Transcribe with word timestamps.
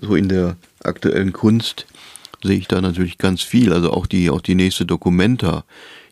So 0.00 0.14
in 0.14 0.28
der 0.28 0.56
aktuellen 0.82 1.32
Kunst 1.32 1.86
sehe 2.42 2.58
ich 2.58 2.68
da 2.68 2.80
natürlich 2.80 3.18
ganz 3.18 3.42
viel. 3.42 3.72
Also 3.72 3.92
auch 3.92 4.06
die, 4.06 4.30
auch 4.30 4.40
die 4.40 4.54
nächste 4.54 4.86
Dokumenta, 4.86 5.64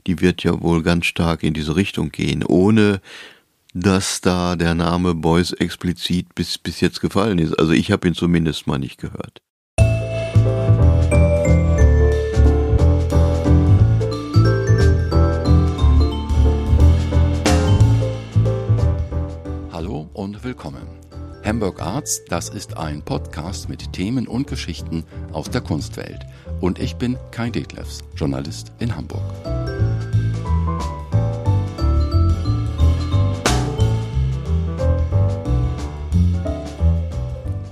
die 0.07 0.21
wird 0.21 0.43
ja 0.43 0.61
wohl 0.61 0.83
ganz 0.83 1.07
stark 1.07 1.43
in 1.43 1.55
diese 1.55 1.77
Richtung 1.77 2.11
gehen, 2.11 2.45
ohne 2.45 3.01
dass 3.75 4.21
da 4.21 4.57
der 4.57 4.75
Name 4.75 5.15
Beuys 5.15 5.53
explizit 5.53 6.35
bis, 6.35 6.59
bis 6.59 6.81
jetzt 6.81 7.01
gefallen 7.01 7.39
ist. 7.39 7.59
Also 7.59 7.73
ich 7.73 7.91
habe 7.91 8.07
ihn 8.07 8.15
zumindest 8.15 8.67
mal 8.67 8.79
nicht 8.79 8.99
gehört. 8.99 9.41
Hamburg 21.45 21.83
Arts, 21.83 22.25
das 22.25 22.49
ist 22.49 22.79
ein 22.79 23.03
Podcast 23.03 23.69
mit 23.69 23.93
Themen 23.93 24.27
und 24.27 24.47
Geschichten 24.47 25.05
aus 25.33 25.51
der 25.51 25.61
Kunstwelt. 25.61 26.21
Und 26.63 26.79
ich 26.79 26.97
bin 26.97 27.19
Kai 27.33 27.51
Detlefs, 27.51 28.03
Journalist 28.17 28.73
in 28.79 28.97
Hamburg. 28.97 29.21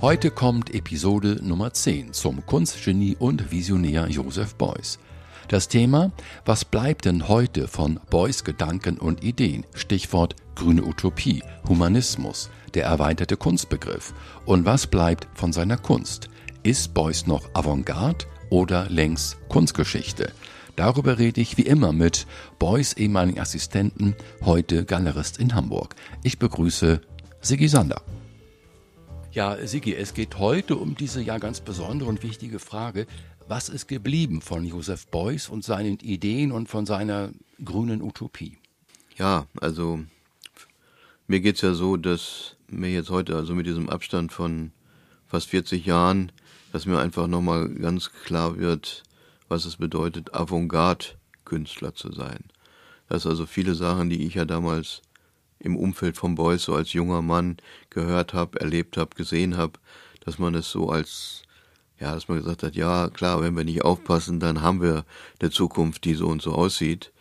Heute 0.01 0.29
kommt 0.29 0.71
Episode 0.75 1.39
Nummer 1.41 1.73
10 1.73 2.13
zum 2.13 2.45
Kunstgenie 2.45 3.15
und 3.17 3.51
Visionär 3.51 4.07
Joseph 4.07 4.53
Beuys. 4.53 4.99
Das 5.47 5.67
Thema, 5.67 6.11
was 6.45 6.63
bleibt 6.63 7.05
denn 7.05 7.27
heute 7.27 7.67
von 7.67 7.99
Beuys 8.11 8.43
Gedanken 8.43 8.99
und 8.99 9.23
Ideen? 9.23 9.65
Stichwort 9.73 10.35
grüne 10.55 10.83
Utopie, 10.83 11.41
Humanismus, 11.67 12.51
der 12.73 12.85
erweiterte 12.85 13.37
Kunstbegriff. 13.37 14.13
Und 14.45 14.65
was 14.65 14.87
bleibt 14.87 15.27
von 15.33 15.53
seiner 15.53 15.77
Kunst? 15.77 16.29
Ist 16.63 16.93
Beuys 16.93 17.27
noch 17.27 17.49
Avantgarde 17.53 18.25
oder 18.49 18.89
längst 18.89 19.37
Kunstgeschichte? 19.49 20.31
Darüber 20.75 21.19
rede 21.19 21.39
ich 21.39 21.57
wie 21.57 21.63
immer 21.63 21.93
mit 21.93 22.25
Beuys 22.57 22.93
ehemaligen 22.93 23.39
Assistenten, 23.39 24.15
heute 24.41 24.85
Galerist 24.85 25.37
in 25.37 25.53
Hamburg. 25.53 25.95
Ich 26.23 26.39
begrüße 26.39 27.01
Sigi 27.41 27.67
Sander. 27.67 28.01
Ja, 29.31 29.57
Sigi, 29.65 29.95
es 29.95 30.13
geht 30.13 30.39
heute 30.39 30.75
um 30.75 30.95
diese 30.95 31.21
ja 31.21 31.37
ganz 31.37 31.59
besondere 31.59 32.09
und 32.09 32.23
wichtige 32.23 32.59
Frage, 32.59 33.07
was 33.47 33.69
ist 33.69 33.87
geblieben 33.87 34.41
von 34.41 34.65
Joseph 34.65 35.07
Beuys 35.07 35.49
und 35.49 35.63
seinen 35.63 35.97
Ideen 35.99 36.51
und 36.51 36.69
von 36.69 36.85
seiner 36.85 37.31
grünen 37.63 38.01
Utopie? 38.01 38.57
Ja, 39.17 39.47
also 39.59 39.99
mir 41.27 41.39
geht 41.39 41.55
es 41.55 41.61
ja 41.61 41.73
so, 41.73 41.97
dass 41.97 42.55
mir 42.79 42.89
jetzt 42.89 43.09
heute, 43.09 43.35
also 43.35 43.53
mit 43.55 43.65
diesem 43.65 43.89
Abstand 43.89 44.31
von 44.31 44.71
fast 45.27 45.49
40 45.49 45.85
Jahren, 45.85 46.31
dass 46.71 46.85
mir 46.85 46.99
einfach 46.99 47.27
nochmal 47.27 47.69
ganz 47.69 48.11
klar 48.11 48.57
wird, 48.57 49.03
was 49.47 49.65
es 49.65 49.77
bedeutet, 49.77 50.33
Avantgarde-Künstler 50.33 51.95
zu 51.95 52.11
sein. 52.11 52.45
Dass 53.07 53.27
also 53.27 53.45
viele 53.45 53.75
Sachen, 53.75 54.09
die 54.09 54.25
ich 54.25 54.35
ja 54.35 54.45
damals 54.45 55.01
im 55.59 55.75
Umfeld 55.75 56.17
von 56.17 56.35
Beuys 56.35 56.63
so 56.63 56.75
als 56.75 56.93
junger 56.93 57.21
Mann 57.21 57.57
gehört 57.89 58.33
habe, 58.33 58.59
erlebt 58.59 58.97
habe, 58.97 59.15
gesehen 59.15 59.57
habe, 59.57 59.79
dass 60.25 60.39
man 60.39 60.55
es 60.55 60.69
so 60.69 60.89
als, 60.89 61.43
ja, 61.99 62.13
dass 62.13 62.27
man 62.27 62.37
gesagt 62.37 62.63
hat, 62.63 62.75
ja, 62.75 63.09
klar, 63.09 63.41
wenn 63.41 63.55
wir 63.55 63.63
nicht 63.63 63.83
aufpassen, 63.83 64.39
dann 64.39 64.61
haben 64.61 64.81
wir 64.81 65.05
eine 65.39 65.51
Zukunft, 65.51 66.05
die 66.05 66.15
so 66.15 66.27
und 66.27 66.41
so 66.41 66.51
aussieht. 66.53 67.11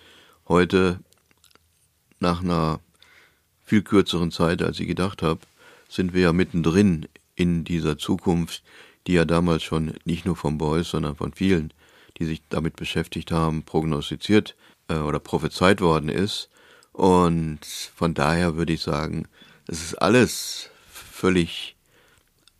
Heute, 0.48 1.00
nach 2.20 2.42
einer 2.42 2.80
viel 3.72 3.80
kürzeren 3.80 4.30
Zeit, 4.30 4.60
als 4.60 4.78
ich 4.80 4.86
gedacht 4.86 5.22
habe, 5.22 5.40
sind 5.88 6.12
wir 6.12 6.20
ja 6.20 6.34
mittendrin 6.34 7.08
in 7.36 7.64
dieser 7.64 7.96
Zukunft, 7.96 8.62
die 9.06 9.14
ja 9.14 9.24
damals 9.24 9.62
schon 9.62 9.94
nicht 10.04 10.26
nur 10.26 10.36
von 10.36 10.58
Beuys, 10.58 10.90
sondern 10.90 11.16
von 11.16 11.32
vielen, 11.32 11.72
die 12.18 12.26
sich 12.26 12.42
damit 12.50 12.76
beschäftigt 12.76 13.32
haben, 13.32 13.62
prognostiziert 13.62 14.56
äh, 14.88 14.96
oder 14.96 15.20
prophezeit 15.20 15.80
worden 15.80 16.10
ist. 16.10 16.50
Und 16.92 17.60
von 17.64 18.12
daher 18.12 18.56
würde 18.56 18.74
ich 18.74 18.82
sagen, 18.82 19.26
es 19.66 19.82
ist 19.82 19.94
alles 19.94 20.68
völlig 20.90 21.74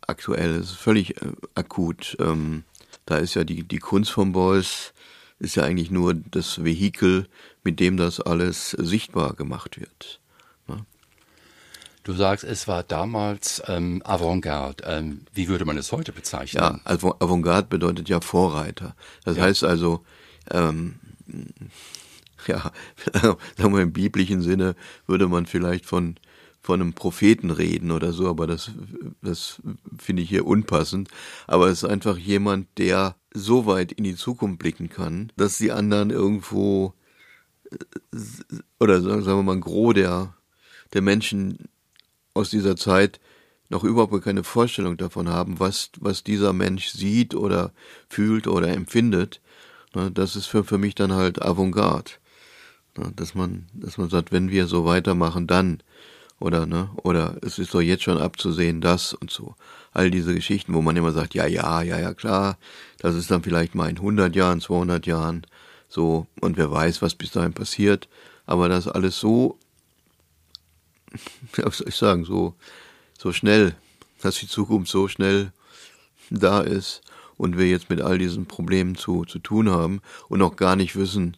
aktuell, 0.01 0.55
es 0.55 0.71
ist 0.71 0.77
völlig 0.77 1.21
äh, 1.21 1.27
akut. 1.53 2.17
Ähm, 2.19 2.63
da 3.05 3.17
ist 3.17 3.35
ja 3.35 3.43
die, 3.43 3.61
die 3.61 3.77
Kunst 3.77 4.09
von 4.09 4.31
Beuys, 4.31 4.93
ist 5.37 5.57
ja 5.57 5.63
eigentlich 5.63 5.91
nur 5.91 6.15
das 6.15 6.63
Vehikel, 6.63 7.27
mit 7.63 7.79
dem 7.79 7.97
das 7.97 8.19
alles 8.19 8.71
sichtbar 8.71 9.35
gemacht 9.35 9.79
wird. 9.79 10.21
Du 12.03 12.11
sagst, 12.13 12.43
es 12.43 12.67
war 12.67 12.83
damals 12.83 13.63
ähm, 13.67 14.01
Avantgarde. 14.03 14.83
Ähm, 14.85 15.21
wie 15.33 15.47
würde 15.47 15.63
man 15.63 15.77
es 15.77 15.91
heute 15.91 16.11
bezeichnen? 16.11 16.61
Ja, 16.61 16.79
also 16.83 17.15
Avantgarde 17.19 17.67
bedeutet 17.69 18.09
ja 18.09 18.19
Vorreiter. 18.19 18.95
Das 19.23 19.37
ja. 19.37 19.43
heißt 19.43 19.63
also, 19.63 20.03
ähm, 20.51 20.95
ja, 22.47 22.71
sagen 23.57 23.73
wir 23.73 23.81
im 23.81 23.93
biblischen 23.93 24.41
Sinne 24.41 24.75
würde 25.07 25.27
man 25.27 25.45
vielleicht 25.45 25.85
von 25.85 26.17
von 26.63 26.81
einem 26.81 26.93
Propheten 26.93 27.51
reden 27.51 27.91
oder 27.91 28.13
so, 28.13 28.29
aber 28.29 28.47
das, 28.47 28.71
das 29.21 29.61
finde 29.97 30.21
ich 30.21 30.29
hier 30.29 30.47
unpassend. 30.47 31.09
Aber 31.45 31.67
es 31.67 31.83
ist 31.83 31.89
einfach 31.89 32.17
jemand, 32.17 32.69
der 32.77 33.17
so 33.33 33.65
weit 33.65 33.91
in 33.91 34.05
die 34.05 34.15
Zukunft 34.15 34.59
blicken 34.59 34.87
kann, 34.87 35.29
dass 35.35 35.57
die 35.57 35.73
anderen 35.73 36.09
irgendwo 36.09 36.93
äh, 37.69 38.17
oder 38.79 39.01
sagen 39.01 39.25
wir 39.25 39.43
mal 39.43 39.57
ein 39.57 39.61
Gros 39.61 39.93
der, 39.93 40.35
der 40.93 41.01
Menschen 41.01 41.67
aus 42.33 42.49
dieser 42.49 42.75
Zeit 42.75 43.19
noch 43.69 43.83
überhaupt 43.83 44.23
keine 44.23 44.43
Vorstellung 44.43 44.97
davon 44.97 45.29
haben, 45.29 45.59
was, 45.59 45.89
was 45.99 46.23
dieser 46.23 46.53
Mensch 46.53 46.89
sieht 46.89 47.35
oder 47.35 47.71
fühlt 48.07 48.47
oder 48.47 48.69
empfindet. 48.69 49.41
Ne, 49.95 50.11
das 50.11 50.35
ist 50.35 50.47
für, 50.47 50.63
für 50.63 50.77
mich 50.77 50.95
dann 50.95 51.13
halt 51.13 51.41
Avantgarde. 51.41 52.11
Ne, 52.97 53.11
dass 53.15 53.35
man, 53.35 53.67
dass 53.73 53.97
man 53.97 54.09
sagt, 54.09 54.31
wenn 54.31 54.49
wir 54.49 54.67
so 54.67 54.85
weitermachen, 54.85 55.47
dann. 55.47 55.81
Oder, 56.39 56.65
ne, 56.65 56.89
oder 57.03 57.37
es 57.41 57.57
ist 57.57 57.73
doch 57.73 57.81
jetzt 57.81 58.03
schon 58.03 58.17
abzusehen, 58.17 58.81
das 58.81 59.13
und 59.13 59.31
so. 59.31 59.55
All 59.91 60.11
diese 60.11 60.35
Geschichten, 60.35 60.73
wo 60.73 60.81
man 60.81 60.97
immer 60.97 61.11
sagt, 61.13 61.33
ja, 61.35 61.45
ja, 61.45 61.81
ja, 61.81 61.99
ja, 61.99 62.13
klar, 62.13 62.57
das 62.99 63.15
ist 63.15 63.31
dann 63.31 63.43
vielleicht 63.43 63.75
mal 63.75 63.89
in 63.89 63.97
100 63.97 64.35
Jahren, 64.35 64.59
200 64.59 65.05
Jahren, 65.05 65.47
so, 65.87 66.27
und 66.41 66.57
wer 66.57 66.69
weiß, 66.69 67.01
was 67.01 67.15
bis 67.15 67.31
dahin 67.31 67.53
passiert. 67.53 68.09
Aber 68.45 68.67
das 68.67 68.87
alles 68.89 69.19
so 69.19 69.57
ja, 71.57 71.65
was 71.65 71.77
soll 71.77 71.87
ich 71.89 71.95
sagen, 71.95 72.25
so, 72.25 72.55
so 73.17 73.31
schnell, 73.31 73.75
dass 74.21 74.39
die 74.39 74.47
Zukunft 74.47 74.91
so 74.91 75.07
schnell 75.07 75.51
da 76.29 76.61
ist 76.61 77.01
und 77.37 77.57
wir 77.57 77.67
jetzt 77.67 77.89
mit 77.89 78.01
all 78.01 78.17
diesen 78.17 78.45
Problemen 78.45 78.95
zu, 78.95 79.25
zu 79.25 79.39
tun 79.39 79.69
haben 79.69 80.01
und 80.29 80.39
noch 80.39 80.55
gar 80.55 80.75
nicht 80.75 80.95
wissen, 80.95 81.37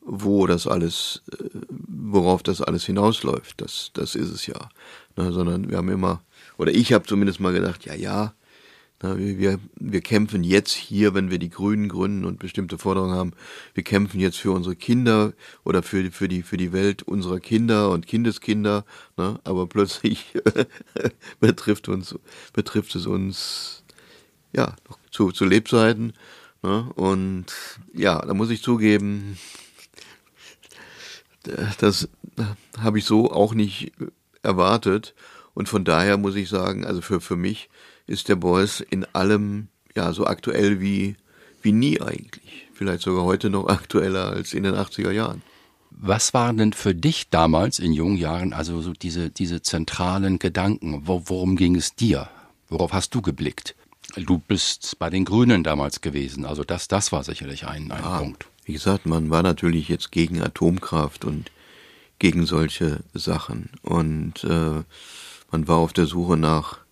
wo 0.00 0.46
das 0.46 0.66
alles, 0.66 1.22
äh, 1.32 1.44
worauf 1.68 2.42
das 2.42 2.60
alles 2.60 2.84
hinausläuft. 2.84 3.60
Das, 3.60 3.90
das 3.94 4.14
ist 4.14 4.30
es 4.30 4.46
ja. 4.46 4.68
Ne, 5.16 5.32
sondern 5.32 5.70
wir 5.70 5.78
haben 5.78 5.88
immer, 5.88 6.22
oder 6.58 6.72
ich 6.72 6.92
habe 6.92 7.06
zumindest 7.06 7.40
mal 7.40 7.52
gedacht, 7.52 7.84
ja, 7.86 7.94
ja, 7.94 8.34
wir, 9.16 9.58
wir 9.76 10.00
kämpfen 10.00 10.44
jetzt 10.44 10.72
hier, 10.72 11.14
wenn 11.14 11.30
wir 11.30 11.38
die 11.38 11.50
Grünen 11.50 11.88
gründen 11.88 12.24
und 12.24 12.38
bestimmte 12.38 12.78
Forderungen 12.78 13.14
haben, 13.14 13.32
wir 13.74 13.82
kämpfen 13.82 14.20
jetzt 14.20 14.38
für 14.38 14.52
unsere 14.52 14.76
Kinder 14.76 15.32
oder 15.64 15.82
für, 15.82 16.10
für, 16.10 16.28
die, 16.28 16.42
für 16.42 16.56
die 16.56 16.72
Welt 16.72 17.02
unserer 17.02 17.40
Kinder 17.40 17.90
und 17.90 18.06
Kindeskinder, 18.06 18.84
ne? 19.16 19.38
aber 19.44 19.66
plötzlich 19.66 20.26
betrifft, 21.40 21.88
uns, 21.88 22.14
betrifft 22.52 22.94
es 22.94 23.06
uns 23.06 23.84
ja, 24.52 24.74
zu, 25.10 25.32
zu 25.32 25.44
Lebzeiten. 25.44 26.12
Ne? 26.62 26.90
Und 26.94 27.46
ja, 27.92 28.24
da 28.24 28.32
muss 28.32 28.50
ich 28.50 28.62
zugeben, 28.62 29.38
das 31.78 32.08
habe 32.78 32.98
ich 32.98 33.04
so 33.04 33.30
auch 33.30 33.54
nicht 33.54 33.92
erwartet. 34.42 35.14
Und 35.52 35.68
von 35.68 35.84
daher 35.84 36.16
muss 36.16 36.34
ich 36.34 36.48
sagen, 36.48 36.84
also 36.84 37.00
für, 37.00 37.20
für 37.20 37.36
mich 37.36 37.68
ist 38.06 38.28
der 38.28 38.36
Beuys 38.36 38.80
in 38.80 39.04
allem 39.12 39.68
ja 39.94 40.12
so 40.12 40.26
aktuell 40.26 40.80
wie, 40.80 41.16
wie 41.62 41.72
nie 41.72 42.00
eigentlich. 42.00 42.66
Vielleicht 42.74 43.02
sogar 43.02 43.24
heute 43.24 43.50
noch 43.50 43.68
aktueller 43.68 44.30
als 44.30 44.52
in 44.52 44.64
den 44.64 44.74
80er 44.74 45.10
Jahren. 45.10 45.42
Was 45.90 46.34
waren 46.34 46.56
denn 46.56 46.72
für 46.72 46.94
dich 46.94 47.30
damals 47.30 47.78
in 47.78 47.92
jungen 47.92 48.16
Jahren 48.16 48.52
also 48.52 48.82
so 48.82 48.92
diese, 48.92 49.30
diese 49.30 49.62
zentralen 49.62 50.38
Gedanken? 50.38 51.02
Wo, 51.06 51.22
worum 51.26 51.56
ging 51.56 51.76
es 51.76 51.94
dir? 51.94 52.28
Worauf 52.68 52.92
hast 52.92 53.14
du 53.14 53.22
geblickt? 53.22 53.76
Du 54.16 54.38
bist 54.38 54.98
bei 54.98 55.08
den 55.08 55.24
Grünen 55.24 55.64
damals 55.64 56.00
gewesen, 56.00 56.44
also 56.44 56.62
das, 56.62 56.88
das 56.88 57.10
war 57.10 57.24
sicherlich 57.24 57.66
ein, 57.66 57.90
ein 57.90 58.02
ja, 58.02 58.18
Punkt. 58.18 58.46
Wie 58.64 58.72
gesagt, 58.72 59.06
man 59.06 59.30
war 59.30 59.42
natürlich 59.42 59.88
jetzt 59.88 60.12
gegen 60.12 60.42
Atomkraft 60.42 61.24
und 61.24 61.50
gegen 62.18 62.46
solche 62.46 63.00
Sachen 63.12 63.70
und 63.82 64.44
äh, 64.44 64.82
man 65.50 65.68
war 65.68 65.78
auf 65.78 65.92
der 65.92 66.06
Suche 66.06 66.36
nach 66.36 66.83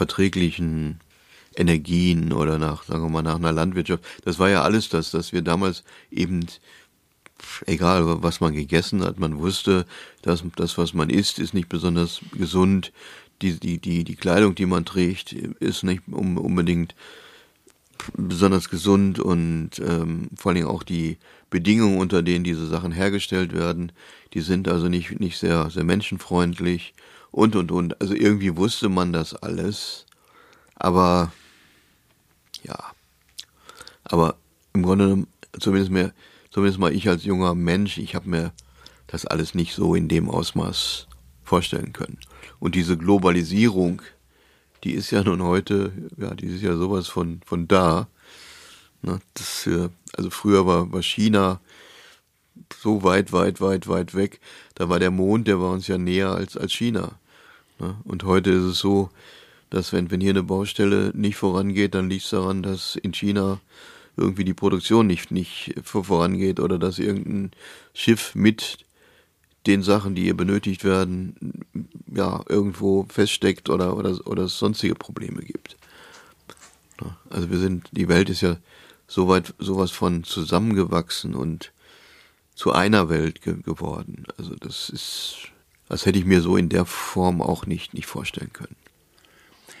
verträglichen 0.00 0.98
Energien 1.54 2.32
oder 2.32 2.58
nach, 2.58 2.84
sagen 2.84 3.02
wir 3.02 3.10
mal, 3.10 3.20
nach 3.20 3.34
einer 3.34 3.52
Landwirtschaft. 3.52 4.02
Das 4.24 4.38
war 4.38 4.48
ja 4.48 4.62
alles 4.62 4.88
das, 4.88 5.10
dass 5.10 5.34
wir 5.34 5.42
damals 5.42 5.84
eben, 6.10 6.46
egal 7.66 8.22
was 8.22 8.40
man 8.40 8.54
gegessen 8.54 9.04
hat, 9.04 9.20
man 9.20 9.40
wusste, 9.40 9.84
dass 10.22 10.42
das, 10.56 10.78
was 10.78 10.94
man 10.94 11.10
isst, 11.10 11.38
ist 11.38 11.52
nicht 11.52 11.68
besonders 11.68 12.20
gesund. 12.32 12.92
die, 13.42 13.60
die, 13.60 13.76
die, 13.76 14.04
die 14.04 14.16
Kleidung, 14.16 14.54
die 14.54 14.64
man 14.64 14.86
trägt, 14.86 15.34
ist 15.34 15.84
nicht 15.84 16.02
unbedingt 16.10 16.94
besonders 18.14 18.70
gesund 18.70 19.18
und 19.18 19.72
ähm, 19.80 20.30
vor 20.34 20.52
allem 20.52 20.66
auch 20.66 20.82
die 20.82 21.18
Bedingungen, 21.50 21.98
unter 21.98 22.22
denen 22.22 22.44
diese 22.44 22.66
Sachen 22.66 22.92
hergestellt 22.92 23.52
werden, 23.52 23.92
die 24.32 24.40
sind 24.40 24.66
also 24.66 24.88
nicht, 24.88 25.20
nicht 25.20 25.36
sehr, 25.36 25.68
sehr 25.68 25.84
menschenfreundlich 25.84 26.94
und, 27.30 27.56
und, 27.56 27.70
und. 27.70 28.00
Also 28.00 28.14
irgendwie 28.14 28.56
wusste 28.56 28.88
man 28.88 29.12
das 29.12 29.34
alles, 29.34 30.06
aber 30.74 31.32
ja, 32.62 32.92
aber 34.04 34.36
im 34.72 34.82
Grunde, 34.82 35.26
zumindest, 35.58 35.90
mehr, 35.90 36.12
zumindest 36.50 36.78
mal 36.78 36.92
ich 36.92 37.08
als 37.08 37.24
junger 37.24 37.54
Mensch, 37.54 37.98
ich 37.98 38.14
habe 38.14 38.28
mir 38.28 38.52
das 39.06 39.26
alles 39.26 39.54
nicht 39.54 39.74
so 39.74 39.94
in 39.94 40.08
dem 40.08 40.30
Ausmaß 40.30 41.08
vorstellen 41.42 41.92
können. 41.92 42.18
Und 42.58 42.74
diese 42.74 42.96
Globalisierung, 42.96 44.02
die 44.84 44.92
ist 44.92 45.10
ja 45.10 45.22
nun 45.22 45.42
heute, 45.42 45.92
ja, 46.16 46.34
die 46.34 46.46
ist 46.46 46.62
ja 46.62 46.76
sowas 46.76 47.08
von, 47.08 47.40
von 47.44 47.66
da. 47.66 48.08
Ne, 49.02 49.20
das, 49.34 49.68
also 50.16 50.30
früher 50.30 50.66
war, 50.66 50.92
war 50.92 51.02
China 51.02 51.60
so 52.74 53.02
weit, 53.02 53.32
weit, 53.32 53.60
weit, 53.60 53.88
weit 53.88 54.14
weg. 54.14 54.40
Da 54.74 54.88
war 54.88 54.98
der 54.98 55.10
Mond, 55.10 55.48
der 55.48 55.60
war 55.60 55.70
uns 55.72 55.86
ja 55.86 55.98
näher 55.98 56.30
als, 56.30 56.56
als 56.56 56.72
China. 56.72 57.18
Ne? 57.78 57.96
Und 58.04 58.24
heute 58.24 58.50
ist 58.50 58.64
es 58.64 58.78
so, 58.78 59.10
dass 59.70 59.92
wenn, 59.92 60.10
wenn 60.10 60.20
hier 60.20 60.30
eine 60.30 60.42
Baustelle 60.42 61.12
nicht 61.14 61.36
vorangeht, 61.36 61.94
dann 61.94 62.10
liegt 62.10 62.24
es 62.24 62.30
daran, 62.30 62.62
dass 62.62 62.96
in 62.96 63.12
China 63.12 63.60
irgendwie 64.16 64.44
die 64.44 64.54
Produktion 64.54 65.06
nicht, 65.06 65.30
nicht 65.30 65.74
vorangeht 65.82 66.60
oder 66.60 66.78
dass 66.78 66.98
irgendein 66.98 67.52
Schiff 67.94 68.34
mit 68.34 68.78
den 69.66 69.82
Sachen, 69.82 70.14
die 70.14 70.22
hier 70.22 70.36
benötigt 70.36 70.84
werden, 70.84 71.64
ja, 72.06 72.42
irgendwo 72.48 73.06
feststeckt 73.08 73.68
oder, 73.68 73.96
oder, 73.96 74.18
oder 74.26 74.44
es 74.44 74.58
sonstige 74.58 74.94
Probleme 74.94 75.42
gibt. 75.42 75.76
Also 77.30 77.50
wir 77.50 77.58
sind, 77.58 77.88
die 77.92 78.08
Welt 78.08 78.28
ist 78.30 78.40
ja 78.40 78.56
so 79.06 79.28
weit, 79.28 79.54
sowas 79.58 79.90
von 79.90 80.24
zusammengewachsen 80.24 81.34
und 81.34 81.72
zu 82.60 82.72
einer 82.72 83.08
Welt 83.08 83.40
ge 83.40 83.56
geworden. 83.62 84.24
Also 84.36 84.54
das 84.54 84.90
ist, 84.90 85.48
das 85.88 86.04
hätte 86.04 86.18
ich 86.18 86.26
mir 86.26 86.42
so 86.42 86.58
in 86.58 86.68
der 86.68 86.84
Form 86.84 87.40
auch 87.40 87.64
nicht, 87.64 87.94
nicht 87.94 88.04
vorstellen 88.04 88.52
können. 88.52 88.76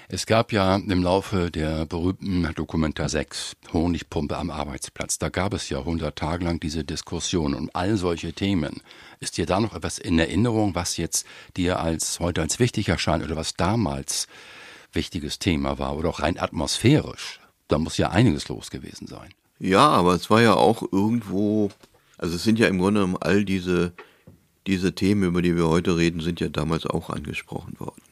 Es 0.08 0.24
gab 0.24 0.50
ja 0.50 0.76
im 0.76 1.02
Laufe 1.02 1.50
der 1.50 1.84
berühmten 1.84 2.50
Dokumenta 2.54 3.06
6, 3.06 3.52
Honigpumpe 3.74 4.38
am 4.38 4.50
Arbeitsplatz, 4.50 5.18
da 5.18 5.28
gab 5.28 5.52
es 5.52 5.68
ja 5.68 5.80
100 5.80 6.16
Tage 6.16 6.46
lang 6.46 6.58
diese 6.58 6.82
Diskussion 6.82 7.52
und 7.52 7.76
all 7.76 7.98
solche 7.98 8.32
Themen. 8.32 8.80
Ist 9.20 9.36
dir 9.36 9.44
da 9.44 9.60
noch 9.60 9.74
etwas 9.74 9.98
in 9.98 10.18
Erinnerung, 10.18 10.74
was 10.74 10.96
jetzt 10.96 11.26
dir 11.58 11.80
als 11.80 12.18
heute 12.18 12.40
als 12.40 12.60
wichtig 12.60 12.88
erscheint 12.88 13.22
oder 13.22 13.36
was 13.36 13.52
damals 13.56 14.26
wichtiges 14.94 15.38
Thema 15.38 15.78
war 15.78 15.98
oder 15.98 16.08
auch 16.08 16.20
rein 16.20 16.38
atmosphärisch? 16.38 17.40
Da 17.68 17.78
muss 17.78 17.98
ja 17.98 18.08
einiges 18.08 18.48
los 18.48 18.70
gewesen 18.70 19.06
sein. 19.06 19.34
Ja, 19.58 19.86
aber 19.86 20.14
es 20.14 20.30
war 20.30 20.40
ja 20.40 20.54
auch 20.54 20.82
irgendwo, 20.90 21.70
also 22.20 22.36
es 22.36 22.44
sind 22.44 22.58
ja 22.58 22.68
im 22.68 22.78
Grunde 22.78 23.00
genommen 23.00 23.16
all 23.20 23.44
diese, 23.44 23.92
diese 24.66 24.94
Themen, 24.94 25.24
über 25.24 25.40
die 25.40 25.56
wir 25.56 25.68
heute 25.68 25.96
reden, 25.96 26.20
sind 26.20 26.40
ja 26.40 26.48
damals 26.48 26.84
auch 26.84 27.08
angesprochen 27.08 27.80
worden. 27.80 28.02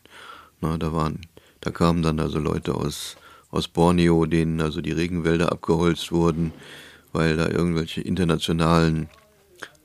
Na, 0.60 0.78
da 0.78 0.92
waren 0.92 1.20
da 1.60 1.70
kamen 1.70 2.02
dann 2.02 2.20
also 2.20 2.38
Leute 2.38 2.74
aus, 2.74 3.16
aus 3.50 3.68
Borneo, 3.68 4.26
denen 4.26 4.60
also 4.60 4.80
die 4.80 4.92
Regenwälder 4.92 5.52
abgeholzt 5.52 6.12
wurden, 6.12 6.52
weil 7.12 7.36
da 7.36 7.48
irgendwelche 7.48 8.00
internationalen 8.00 9.08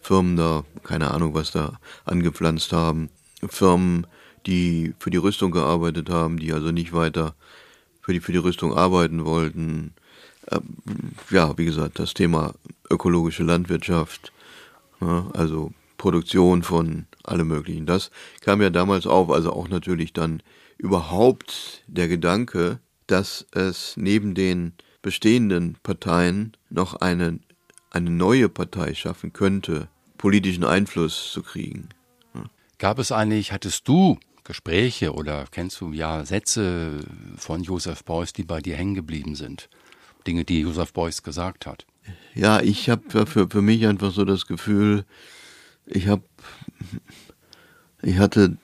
Firmen 0.01 0.37
da, 0.37 0.63
keine 0.83 1.11
Ahnung, 1.11 1.33
was 1.33 1.51
da 1.51 1.79
angepflanzt 2.05 2.73
haben. 2.73 3.09
Firmen, 3.47 4.05
die 4.45 4.93
für 4.99 5.09
die 5.09 5.17
Rüstung 5.17 5.51
gearbeitet 5.51 6.09
haben, 6.09 6.37
die 6.37 6.53
also 6.53 6.71
nicht 6.71 6.93
weiter 6.93 7.35
für 8.01 8.13
die, 8.13 8.19
für 8.19 8.33
die 8.33 8.37
Rüstung 8.37 8.73
arbeiten 8.73 9.25
wollten. 9.25 9.93
Ähm, 10.51 10.61
ja, 11.29 11.57
wie 11.57 11.65
gesagt, 11.65 11.99
das 11.99 12.13
Thema 12.13 12.53
ökologische 12.89 13.43
Landwirtschaft, 13.43 14.31
also 14.99 15.71
Produktion 15.97 16.63
von 16.63 17.05
allem 17.23 17.47
Möglichen. 17.47 17.85
Das 17.85 18.11
kam 18.41 18.61
ja 18.61 18.69
damals 18.69 19.07
auf, 19.07 19.29
also 19.29 19.53
auch 19.53 19.69
natürlich 19.69 20.13
dann 20.13 20.43
überhaupt 20.77 21.83
der 21.87 22.07
Gedanke, 22.07 22.79
dass 23.07 23.45
es 23.51 23.95
neben 23.95 24.33
den 24.33 24.73
bestehenden 25.01 25.77
Parteien 25.83 26.57
noch 26.69 26.95
eine, 26.95 27.39
eine 27.91 28.09
neue 28.09 28.49
Partei 28.49 28.93
schaffen 28.93 29.33
könnte, 29.33 29.87
politischen 30.17 30.63
Einfluss 30.63 31.31
zu 31.31 31.43
kriegen. 31.43 31.89
Gab 32.79 32.99
es 32.99 33.11
eigentlich, 33.11 33.51
hattest 33.51 33.87
du 33.87 34.17
Gespräche 34.43 35.13
oder 35.13 35.45
kennst 35.51 35.79
du 35.79 35.93
ja 35.93 36.25
Sätze 36.25 36.99
von 37.37 37.63
Joseph 37.63 38.03
Beuys, 38.03 38.33
die 38.33 38.43
bei 38.43 38.59
dir 38.59 38.75
hängen 38.75 38.95
geblieben 38.95 39.35
sind? 39.35 39.69
Dinge, 40.27 40.43
die 40.43 40.61
Joseph 40.61 40.91
Beuys 40.91 41.23
gesagt 41.23 41.65
hat? 41.65 41.85
Ja, 42.35 42.61
ich 42.61 42.89
habe 42.89 43.25
für, 43.25 43.49
für 43.49 43.61
mich 43.61 43.85
einfach 43.85 44.11
so 44.11 44.25
das 44.25 44.47
Gefühl, 44.47 45.05
ich 45.85 46.07
habe, 46.07 46.23
ich 48.01 48.17
hatte 48.17 48.57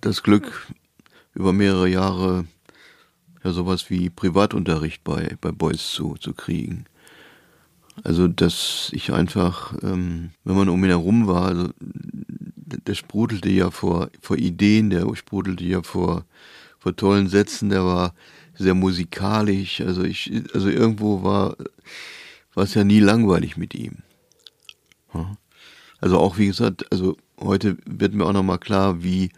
das 0.00 0.22
Glück, 0.22 0.68
über 1.34 1.52
mehrere 1.52 1.88
Jahre 1.88 2.46
ja 3.42 3.52
sowas 3.52 3.90
wie 3.90 4.10
Privatunterricht 4.10 5.02
bei, 5.04 5.36
bei 5.40 5.52
Boys 5.52 5.92
zu, 5.92 6.14
zu 6.14 6.34
kriegen. 6.34 6.84
Also, 8.02 8.28
dass 8.28 8.90
ich 8.92 9.12
einfach, 9.12 9.74
ähm, 9.82 10.30
wenn 10.44 10.56
man 10.56 10.68
um 10.68 10.82
ihn 10.84 10.90
herum 10.90 11.26
war, 11.26 11.46
also 11.46 11.68
der 11.78 12.94
sprudelte 12.94 13.50
ja 13.50 13.70
vor, 13.70 14.10
vor 14.20 14.36
Ideen, 14.36 14.90
der 14.90 15.14
sprudelte 15.16 15.64
ja 15.64 15.82
vor, 15.82 16.24
vor 16.78 16.96
tollen 16.96 17.28
Sätzen, 17.28 17.68
der 17.68 17.84
war 17.84 18.14
sehr 18.54 18.74
musikalisch. 18.74 19.80
Also 19.80 20.04
ich, 20.04 20.32
also 20.54 20.68
irgendwo 20.68 21.22
war, 21.22 21.56
war 22.54 22.64
es 22.64 22.74
ja 22.74 22.84
nie 22.84 23.00
langweilig 23.00 23.56
mit 23.56 23.74
ihm. 23.74 23.98
Also 26.00 26.18
auch 26.18 26.38
wie 26.38 26.46
gesagt, 26.46 26.90
also 26.92 27.16
heute 27.38 27.76
wird 27.84 28.14
mir 28.14 28.24
auch 28.24 28.32
nochmal 28.32 28.58
klar, 28.58 29.02
wie 29.02 29.30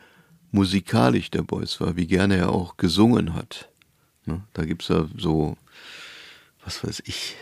musikalisch 0.50 1.30
der 1.30 1.42
Beuys 1.42 1.80
war, 1.80 1.96
wie 1.96 2.06
gerne 2.06 2.36
er 2.36 2.50
auch 2.50 2.76
gesungen 2.76 3.34
hat. 3.34 3.70
Ne? 4.26 4.42
Da 4.52 4.64
gibt's 4.64 4.88
ja 4.88 5.08
so, 5.16 5.56
was 6.64 6.84
weiß 6.84 7.02
ich, 7.06 7.36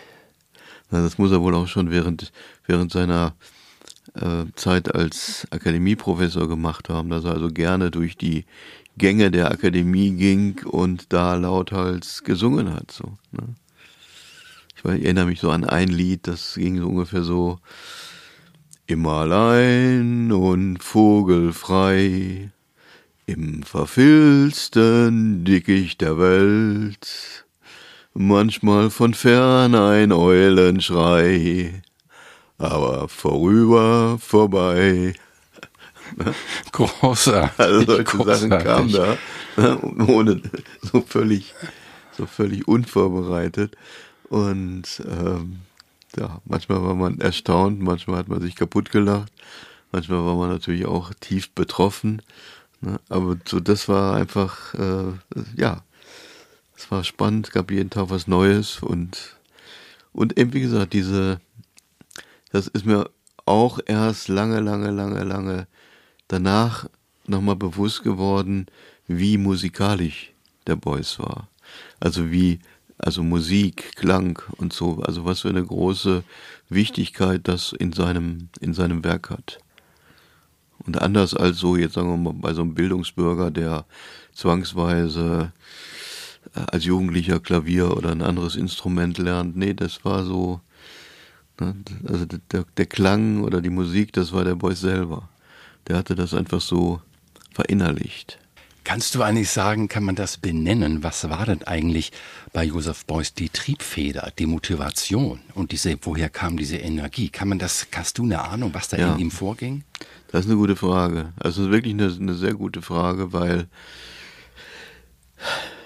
das 0.90 1.18
muss 1.18 1.30
er 1.30 1.42
wohl 1.42 1.54
auch 1.54 1.68
schon 1.68 1.90
während, 1.90 2.32
während 2.66 2.92
seiner 2.92 3.34
äh, 4.14 4.46
Zeit 4.56 4.94
als 4.94 5.46
Akademieprofessor 5.50 6.48
gemacht 6.48 6.88
haben, 6.88 7.10
dass 7.10 7.24
er 7.24 7.32
also 7.32 7.48
gerne 7.48 7.90
durch 7.90 8.16
die 8.16 8.44
Gänge 8.96 9.30
der 9.30 9.50
Akademie 9.50 10.12
ging 10.12 10.64
und 10.64 11.12
da 11.12 11.34
lauthals 11.34 12.24
gesungen 12.24 12.72
hat. 12.72 12.90
So, 12.90 13.18
ne? 13.30 13.54
Ich, 14.80 14.84
weiß, 14.86 14.96
ich 14.96 15.04
erinnere 15.04 15.26
mich 15.26 15.40
so 15.40 15.50
an 15.50 15.66
ein 15.66 15.88
Lied, 15.88 16.26
das 16.26 16.54
ging 16.54 16.78
so 16.78 16.86
ungefähr 16.86 17.22
so, 17.22 17.58
immer 18.86 19.12
allein 19.12 20.32
und 20.32 20.82
vogelfrei, 20.82 22.50
im 23.26 23.62
verfilzten 23.62 25.44
Dickicht 25.44 26.00
der 26.00 26.18
Welt, 26.18 27.44
manchmal 28.14 28.88
von 28.88 29.12
fern 29.12 29.74
ein 29.74 30.12
Eulenschrei, 30.12 31.82
aber 32.56 33.06
vorüber, 33.10 34.16
vorbei. 34.18 35.12
Großartig. 36.72 37.58
Also 37.58 37.84
solche 37.84 38.04
großartig. 38.04 38.48
Sachen 38.48 38.64
kamen 38.64 38.92
da, 38.92 39.18
ne, 39.58 40.06
ohne, 40.06 40.40
so 40.80 41.02
völlig, 41.02 41.52
so 42.16 42.24
völlig 42.24 42.66
unvorbereitet. 42.66 43.76
Und 44.30 45.02
ähm, 45.08 45.62
ja, 46.16 46.40
manchmal 46.44 46.82
war 46.84 46.94
man 46.94 47.20
erstaunt, 47.20 47.80
manchmal 47.80 48.18
hat 48.18 48.28
man 48.28 48.40
sich 48.40 48.54
kaputt 48.54 48.92
gelacht, 48.92 49.32
manchmal 49.90 50.24
war 50.24 50.36
man 50.36 50.50
natürlich 50.50 50.86
auch 50.86 51.12
tief 51.18 51.50
betroffen. 51.50 52.22
Ne? 52.80 53.00
Aber 53.08 53.36
so, 53.44 53.58
das 53.58 53.88
war 53.88 54.14
einfach, 54.14 54.72
äh, 54.74 55.12
ja, 55.56 55.82
es 56.76 56.90
war 56.92 57.02
spannend, 57.02 57.50
gab 57.50 57.72
jeden 57.72 57.90
Tag 57.90 58.10
was 58.10 58.28
Neues 58.28 58.80
und, 58.80 59.36
und 60.12 60.38
eben 60.38 60.52
wie 60.52 60.60
gesagt, 60.60 60.92
diese, 60.92 61.40
das 62.52 62.68
ist 62.68 62.86
mir 62.86 63.10
auch 63.46 63.80
erst 63.84 64.28
lange, 64.28 64.60
lange, 64.60 64.92
lange, 64.92 65.24
lange 65.24 65.66
danach 66.28 66.88
nochmal 67.26 67.56
bewusst 67.56 68.04
geworden, 68.04 68.66
wie 69.08 69.38
musikalisch 69.38 70.32
der 70.68 70.76
Beuys 70.76 71.18
war. 71.18 71.48
Also 71.98 72.30
wie, 72.30 72.60
also 73.02 73.22
Musik, 73.22 73.96
Klang 73.96 74.40
und 74.56 74.72
so, 74.72 75.00
also 75.02 75.24
was 75.24 75.40
für 75.40 75.48
eine 75.48 75.64
große 75.64 76.22
Wichtigkeit 76.68 77.48
das 77.48 77.72
in 77.72 77.92
seinem, 77.92 78.48
in 78.60 78.74
seinem 78.74 79.04
Werk 79.04 79.30
hat. 79.30 79.58
Und 80.86 81.00
anders 81.00 81.34
als 81.34 81.58
so, 81.58 81.76
jetzt 81.76 81.94
sagen 81.94 82.08
wir 82.08 82.16
mal, 82.16 82.38
bei 82.38 82.54
so 82.54 82.62
einem 82.62 82.74
Bildungsbürger, 82.74 83.50
der 83.50 83.84
zwangsweise 84.32 85.52
äh, 86.54 86.60
als 86.72 86.84
Jugendlicher 86.84 87.40
Klavier 87.40 87.96
oder 87.96 88.10
ein 88.10 88.22
anderes 88.22 88.56
Instrument 88.56 89.18
lernt. 89.18 89.56
Nee, 89.56 89.74
das 89.74 90.04
war 90.04 90.24
so, 90.24 90.60
ne, 91.60 91.74
also 92.06 92.24
der, 92.52 92.64
der 92.76 92.86
Klang 92.86 93.42
oder 93.44 93.60
die 93.60 93.70
Musik, 93.70 94.12
das 94.12 94.32
war 94.32 94.44
der 94.44 94.54
Boy 94.54 94.74
selber. 94.74 95.28
Der 95.88 95.96
hatte 95.96 96.14
das 96.14 96.34
einfach 96.34 96.60
so 96.60 97.00
verinnerlicht. 97.52 98.38
Kannst 98.90 99.14
du 99.14 99.22
eigentlich 99.22 99.50
sagen, 99.50 99.86
kann 99.86 100.02
man 100.02 100.16
das 100.16 100.36
benennen? 100.36 101.04
Was 101.04 101.30
war 101.30 101.46
denn 101.46 101.62
eigentlich 101.62 102.10
bei 102.52 102.64
Joseph 102.64 103.06
Beuys 103.06 103.32
die 103.32 103.48
Triebfeder, 103.48 104.32
die 104.36 104.46
Motivation 104.46 105.38
und 105.54 105.70
diese, 105.70 105.96
woher 106.02 106.28
kam 106.28 106.56
diese 106.56 106.76
Energie? 106.76 107.28
Kann 107.28 107.48
man 107.48 107.60
das, 107.60 107.86
hast 107.94 108.18
du 108.18 108.24
eine 108.24 108.42
Ahnung, 108.42 108.74
was 108.74 108.88
da 108.88 108.96
ja. 108.96 109.12
in 109.12 109.20
ihm 109.20 109.30
vorging? 109.30 109.84
Das 110.32 110.40
ist 110.40 110.50
eine 110.50 110.58
gute 110.58 110.74
Frage. 110.74 111.32
Also 111.38 111.70
wirklich 111.70 111.94
eine, 111.94 112.12
eine 112.12 112.34
sehr 112.34 112.54
gute 112.54 112.82
Frage, 112.82 113.32
weil 113.32 113.68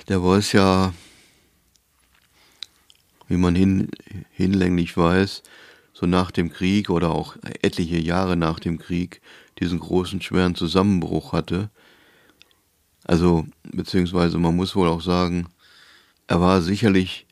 der 0.08 0.20
Beuys 0.20 0.52
ja, 0.52 0.94
wie 3.28 3.36
man 3.36 3.54
hin, 3.54 3.90
hinlänglich 4.30 4.96
weiß, 4.96 5.42
so 5.92 6.06
nach 6.06 6.30
dem 6.30 6.50
Krieg 6.50 6.88
oder 6.88 7.10
auch 7.10 7.36
etliche 7.60 7.98
Jahre 7.98 8.34
nach 8.38 8.60
dem 8.60 8.78
Krieg 8.78 9.20
diesen 9.58 9.78
großen, 9.78 10.22
schweren 10.22 10.54
Zusammenbruch 10.54 11.34
hatte 11.34 11.68
also, 13.04 13.46
beziehungsweise 13.62 14.38
man 14.38 14.56
muss 14.56 14.74
wohl 14.74 14.88
auch 14.88 15.02
sagen, 15.02 15.46
er 16.26 16.40
war 16.40 16.62
sicherlich 16.62 17.26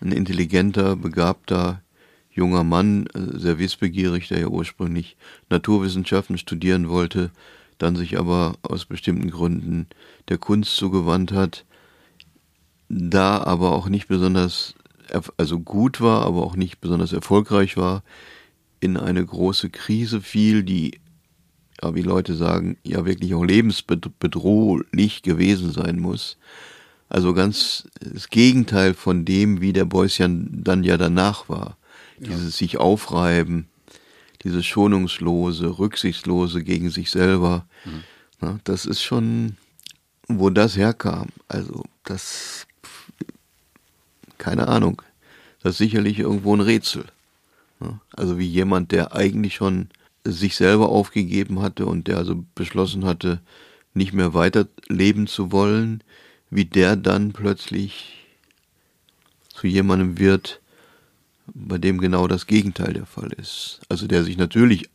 ein 0.00 0.12
intelligenter, 0.12 0.96
begabter 0.96 1.82
junger 2.30 2.64
Mann, 2.64 3.06
äh, 3.08 3.38
sehr 3.38 3.58
wissbegierig, 3.58 4.28
der 4.28 4.40
ja 4.40 4.46
ursprünglich 4.46 5.16
Naturwissenschaften 5.48 6.38
studieren 6.38 6.88
wollte, 6.88 7.30
dann 7.78 7.96
sich 7.96 8.18
aber 8.18 8.56
aus 8.62 8.84
bestimmten 8.84 9.30
Gründen 9.30 9.86
der 10.28 10.38
Kunst 10.38 10.76
zugewandt 10.76 11.32
hat, 11.32 11.64
da 12.88 13.42
aber 13.42 13.72
auch 13.72 13.88
nicht 13.88 14.06
besonders, 14.06 14.74
also 15.36 15.60
gut 15.60 16.00
war, 16.00 16.26
aber 16.26 16.42
auch 16.42 16.56
nicht 16.56 16.80
besonders 16.80 17.12
erfolgreich 17.12 17.76
war, 17.76 18.02
in 18.80 18.96
eine 18.96 19.24
große 19.24 19.70
Krise 19.70 20.20
fiel, 20.20 20.62
die 20.62 21.00
ja, 21.82 21.94
wie 21.94 22.02
Leute 22.02 22.34
sagen, 22.34 22.76
ja 22.84 23.04
wirklich 23.04 23.34
auch 23.34 23.44
lebensbedrohlich 23.44 25.22
gewesen 25.22 25.72
sein 25.72 25.98
muss. 25.98 26.36
Also 27.08 27.34
ganz 27.34 27.88
das 28.00 28.28
Gegenteil 28.28 28.94
von 28.94 29.24
dem, 29.24 29.60
wie 29.60 29.72
der 29.72 29.84
Beuys 29.84 30.18
dann 30.18 30.84
ja 30.84 30.96
danach 30.96 31.48
war. 31.48 31.76
Ja. 32.18 32.28
Dieses 32.28 32.56
sich 32.56 32.78
aufreiben, 32.78 33.68
dieses 34.44 34.64
schonungslose, 34.66 35.78
rücksichtslose 35.78 36.62
gegen 36.62 36.90
sich 36.90 37.10
selber. 37.10 37.66
Mhm. 37.84 38.04
Na, 38.40 38.60
das 38.64 38.86
ist 38.86 39.02
schon, 39.02 39.56
wo 40.28 40.50
das 40.50 40.76
herkam. 40.76 41.28
Also 41.48 41.84
das, 42.04 42.66
keine 44.38 44.68
Ahnung. 44.68 45.02
Das 45.62 45.72
ist 45.72 45.78
sicherlich 45.78 46.18
irgendwo 46.18 46.54
ein 46.56 46.60
Rätsel. 46.60 47.04
Also 48.14 48.38
wie 48.38 48.46
jemand, 48.46 48.92
der 48.92 49.14
eigentlich 49.14 49.54
schon 49.54 49.88
sich 50.24 50.56
selber 50.56 50.88
aufgegeben 50.88 51.60
hatte 51.60 51.86
und 51.86 52.08
der 52.08 52.18
also 52.18 52.44
beschlossen 52.54 53.04
hatte, 53.04 53.40
nicht 53.94 54.12
mehr 54.12 54.34
weiterleben 54.34 55.26
zu 55.26 55.52
wollen, 55.52 56.02
wie 56.50 56.64
der 56.64 56.96
dann 56.96 57.32
plötzlich 57.32 58.26
zu 59.48 59.66
jemandem 59.66 60.18
wird, 60.18 60.60
bei 61.46 61.78
dem 61.78 61.98
genau 61.98 62.28
das 62.28 62.46
Gegenteil 62.46 62.92
der 62.92 63.06
Fall 63.06 63.32
ist. 63.32 63.80
Also 63.88 64.06
der 64.06 64.24
sich 64.24 64.36
natürlich 64.36 64.88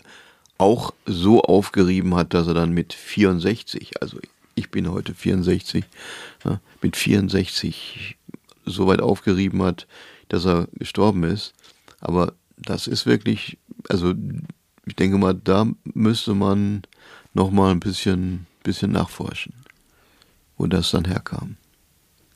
auch 0.58 0.94
so 1.06 1.42
aufgerieben 1.42 2.16
hat, 2.16 2.34
dass 2.34 2.48
er 2.48 2.54
dann 2.54 2.72
mit 2.72 2.94
64, 2.94 4.02
also 4.02 4.20
ich 4.56 4.72
bin 4.72 4.90
heute 4.90 5.14
64, 5.14 5.84
ja, 6.46 6.62
mit 6.82 6.96
64 6.96 8.16
so 8.66 8.88
weit 8.88 9.02
aufgerieben 9.02 9.62
hat, 9.64 9.86
dass 10.30 10.46
er 10.46 10.68
gestorben 10.74 11.24
ist. 11.24 11.54
Aber 12.00 12.34
das 12.58 12.88
ist 12.88 13.06
wirklich, 13.06 13.58
also 13.90 14.14
ich 14.86 14.96
denke 14.96 15.18
mal, 15.18 15.34
da 15.34 15.68
müsste 15.84 16.34
man 16.34 16.84
noch 17.34 17.52
mal 17.52 17.72
ein 17.72 17.80
bisschen, 17.80 18.48
bisschen 18.64 18.92
nachforschen, 18.92 19.54
wo 20.58 20.68
das 20.68 20.92
dann 20.92 21.06
herkam. 21.06 21.58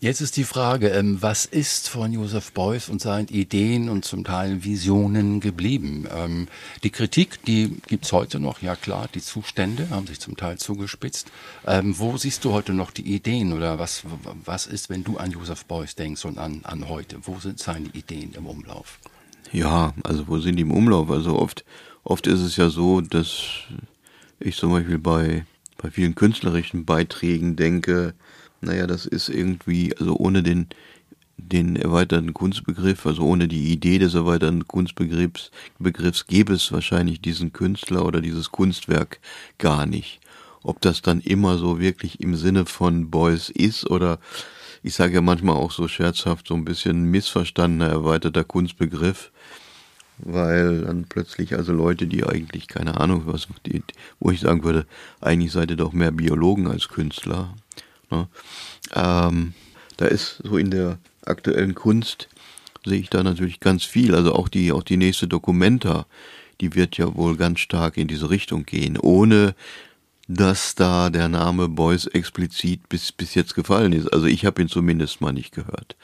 Jetzt 0.01 0.21
ist 0.21 0.37
die 0.37 0.45
Frage, 0.45 0.91
ähm, 0.91 1.21
was 1.21 1.43
ist 1.43 1.89
von 1.89 2.13
Joseph 2.13 2.53
Beuys 2.53 2.87
und 2.87 3.01
seinen 3.01 3.27
Ideen 3.27 3.89
und 3.89 4.05
zum 4.05 4.23
Teil 4.23 4.63
Visionen 4.63 5.41
geblieben? 5.41 6.07
Ähm, 6.09 6.47
die 6.83 6.89
Kritik, 6.89 7.43
die 7.43 7.75
gibt 7.85 8.05
es 8.05 8.13
heute 8.13 8.39
noch, 8.39 8.61
ja 8.61 8.77
klar, 8.77 9.09
die 9.13 9.19
Zustände 9.19 9.89
haben 9.89 10.07
sich 10.07 10.21
zum 10.21 10.37
Teil 10.37 10.57
zugespitzt. 10.57 11.29
Ähm, 11.67 11.99
wo 11.99 12.15
siehst 12.15 12.45
du 12.45 12.53
heute 12.53 12.73
noch 12.73 12.91
die 12.91 13.13
Ideen 13.13 13.51
oder 13.51 13.77
was, 13.77 14.03
was 14.45 14.67
ist, 14.67 14.89
wenn 14.89 15.03
du 15.03 15.17
an 15.17 15.31
Joseph 15.31 15.65
Beuys 15.65 15.95
denkst 15.95 16.23
und 16.23 16.37
an, 16.37 16.61
an 16.63 16.87
heute? 16.87 17.17
Wo 17.23 17.37
sind 17.41 17.59
seine 17.59 17.89
Ideen 17.89 18.31
im 18.35 18.47
Umlauf? 18.47 18.99
Ja, 19.51 19.93
also 20.03 20.29
wo 20.29 20.39
sind 20.39 20.55
die 20.55 20.61
im 20.61 20.71
Umlauf? 20.71 21.11
Also 21.11 21.37
oft 21.37 21.65
Oft 22.09 22.25
ist 22.25 22.39
es 22.39 22.55
ja 22.55 22.71
so, 22.71 23.01
dass 23.01 23.43
ich 24.39 24.55
zum 24.55 24.71
Beispiel 24.71 24.97
bei, 24.97 25.45
bei 25.77 25.91
vielen 25.91 26.15
künstlerischen 26.15 26.83
Beiträgen 26.83 27.55
denke, 27.55 28.15
naja, 28.61 28.87
das 28.87 29.05
ist 29.05 29.29
irgendwie, 29.29 29.95
also 29.95 30.15
ohne 30.15 30.41
den, 30.41 30.69
den 31.37 31.75
erweiterten 31.75 32.33
Kunstbegriff, 32.33 33.05
also 33.05 33.21
ohne 33.21 33.47
die 33.47 33.71
Idee 33.71 33.99
des 33.99 34.15
erweiterten 34.15 34.67
Kunstbegriffs 34.67 35.51
Begriffs 35.77 36.25
gäbe 36.25 36.53
es 36.53 36.71
wahrscheinlich 36.71 37.21
diesen 37.21 37.53
Künstler 37.53 38.03
oder 38.03 38.21
dieses 38.21 38.51
Kunstwerk 38.51 39.19
gar 39.59 39.85
nicht. 39.85 40.19
Ob 40.63 40.81
das 40.81 41.03
dann 41.03 41.21
immer 41.21 41.59
so 41.59 41.79
wirklich 41.79 42.21
im 42.21 42.35
Sinne 42.35 42.65
von 42.65 43.11
Beuys 43.11 43.49
ist 43.51 43.87
oder 43.87 44.17
ich 44.81 44.95
sage 44.95 45.13
ja 45.13 45.21
manchmal 45.21 45.57
auch 45.57 45.71
so 45.71 45.87
scherzhaft 45.87 46.47
so 46.47 46.55
ein 46.55 46.65
bisschen 46.65 47.03
missverstandener 47.03 47.89
erweiterter 47.89 48.45
Kunstbegriff, 48.45 49.31
weil 50.19 50.81
dann 50.81 51.05
plötzlich 51.05 51.55
also 51.55 51.73
Leute, 51.73 52.07
die 52.07 52.23
eigentlich 52.23 52.67
keine 52.67 52.99
Ahnung 52.99 53.23
was, 53.25 53.47
die, 53.65 53.83
wo 54.19 54.31
ich 54.31 54.39
sagen 54.39 54.63
würde, 54.63 54.85
eigentlich 55.21 55.51
seid 55.51 55.71
ihr 55.71 55.77
doch 55.77 55.93
mehr 55.93 56.11
Biologen 56.11 56.67
als 56.67 56.89
Künstler. 56.89 57.55
Ne? 58.11 58.27
Ähm, 58.93 59.53
da 59.97 60.05
ist 60.05 60.41
so 60.43 60.57
in 60.57 60.71
der 60.71 60.97
aktuellen 61.25 61.75
Kunst 61.75 62.29
sehe 62.85 62.99
ich 62.99 63.09
da 63.09 63.23
natürlich 63.23 63.59
ganz 63.59 63.83
viel. 63.83 64.15
Also 64.15 64.33
auch 64.33 64.47
die 64.47 64.71
auch 64.71 64.83
die 64.83 64.97
nächste 64.97 65.27
Dokumenta, 65.27 66.05
die 66.61 66.75
wird 66.75 66.97
ja 66.97 67.15
wohl 67.15 67.37
ganz 67.37 67.59
stark 67.59 67.97
in 67.97 68.07
diese 68.07 68.29
Richtung 68.29 68.65
gehen, 68.65 68.97
ohne 68.97 69.55
dass 70.27 70.75
da 70.75 71.09
der 71.09 71.27
Name 71.27 71.67
Beuys 71.67 72.05
explizit 72.05 72.87
bis 72.89 73.11
bis 73.11 73.35
jetzt 73.35 73.55
gefallen 73.55 73.93
ist. 73.93 74.07
Also 74.13 74.27
ich 74.27 74.45
habe 74.45 74.61
ihn 74.61 74.69
zumindest 74.69 75.21
mal 75.21 75.33
nicht 75.33 75.53
gehört. 75.53 75.95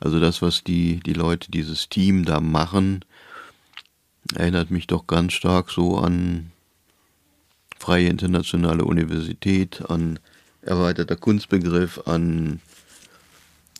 Also 0.00 0.18
das, 0.18 0.42
was 0.42 0.64
die 0.64 1.00
die 1.00 1.12
Leute 1.12 1.50
dieses 1.50 1.88
Team 1.88 2.24
da 2.24 2.40
machen, 2.40 3.04
erinnert 4.34 4.70
mich 4.70 4.86
doch 4.86 5.06
ganz 5.06 5.32
stark 5.32 5.70
so 5.70 5.98
an 5.98 6.52
Freie 7.78 8.08
Internationale 8.08 8.84
Universität, 8.84 9.82
an 9.88 10.18
erweiterter 10.62 11.16
Kunstbegriff, 11.16 12.00
an 12.06 12.60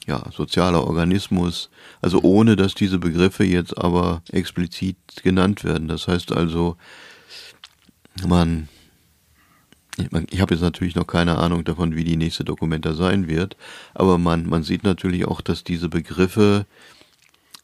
ja, 0.07 0.25
sozialer 0.33 0.85
Organismus, 0.85 1.71
also 2.01 2.21
ohne 2.23 2.57
dass 2.57 2.75
diese 2.75 2.99
Begriffe 2.99 3.45
jetzt 3.45 3.79
aber 3.79 4.23
explizit 4.31 4.97
genannt 5.23 5.63
werden. 5.63 5.87
Das 5.89 6.09
heißt 6.09 6.33
also, 6.33 6.77
man, 8.27 8.69
ich 10.31 10.41
habe 10.41 10.55
jetzt 10.55 10.63
natürlich 10.63 10.97
noch 10.97 11.07
keine 11.07 11.39
Ahnung 11.39 11.65
davon, 11.65 11.95
wie 11.95 12.05
die 12.05 12.17
nächste 12.17 12.45
Dokumenta 12.45 12.95
sein 12.95 13.29
wird, 13.29 13.57
aber 13.95 14.19
man, 14.19 14.49
man 14.49 14.65
sieht 14.65 14.83
natürlich 14.83 15.27
auch, 15.27 15.41
dass 15.41 15.65
diese 15.65 15.89
Begriffe 15.89 16.67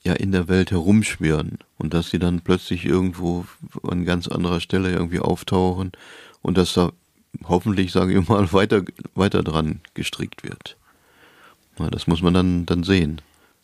ja 0.05 0.13
in 0.15 0.33
der 0.33 0.49
Welt 0.49 0.71
herumschwirren 0.71 1.59
und 1.77 1.95
dass 1.95 2.11
sie 2.11 2.19
dann 2.19 2.41
plötzlich 2.41 2.85
irgendwo 2.85 3.47
an 3.83 4.05
ganz 4.05 4.29
anderer 4.29 4.61
Stelle 4.61 4.93
irgendwie 4.93 5.21
auftauchen 5.21 5.93
und 6.43 6.57
dass 6.57 6.75
da 6.75 6.93
hoffentlich, 7.45 7.93
sage 7.93 8.19
ich 8.19 8.29
mal, 8.29 8.53
weiter, 8.53 8.83
weiter 9.15 9.43
dran 9.43 9.81
gestrickt 9.95 10.45
wird. 10.45 10.77
Ja, 11.79 11.91
das 11.91 12.07
muss 12.07 12.23
man 12.23 12.35
dann, 12.35 12.67
dann 12.67 12.83
sehen. 12.83 13.21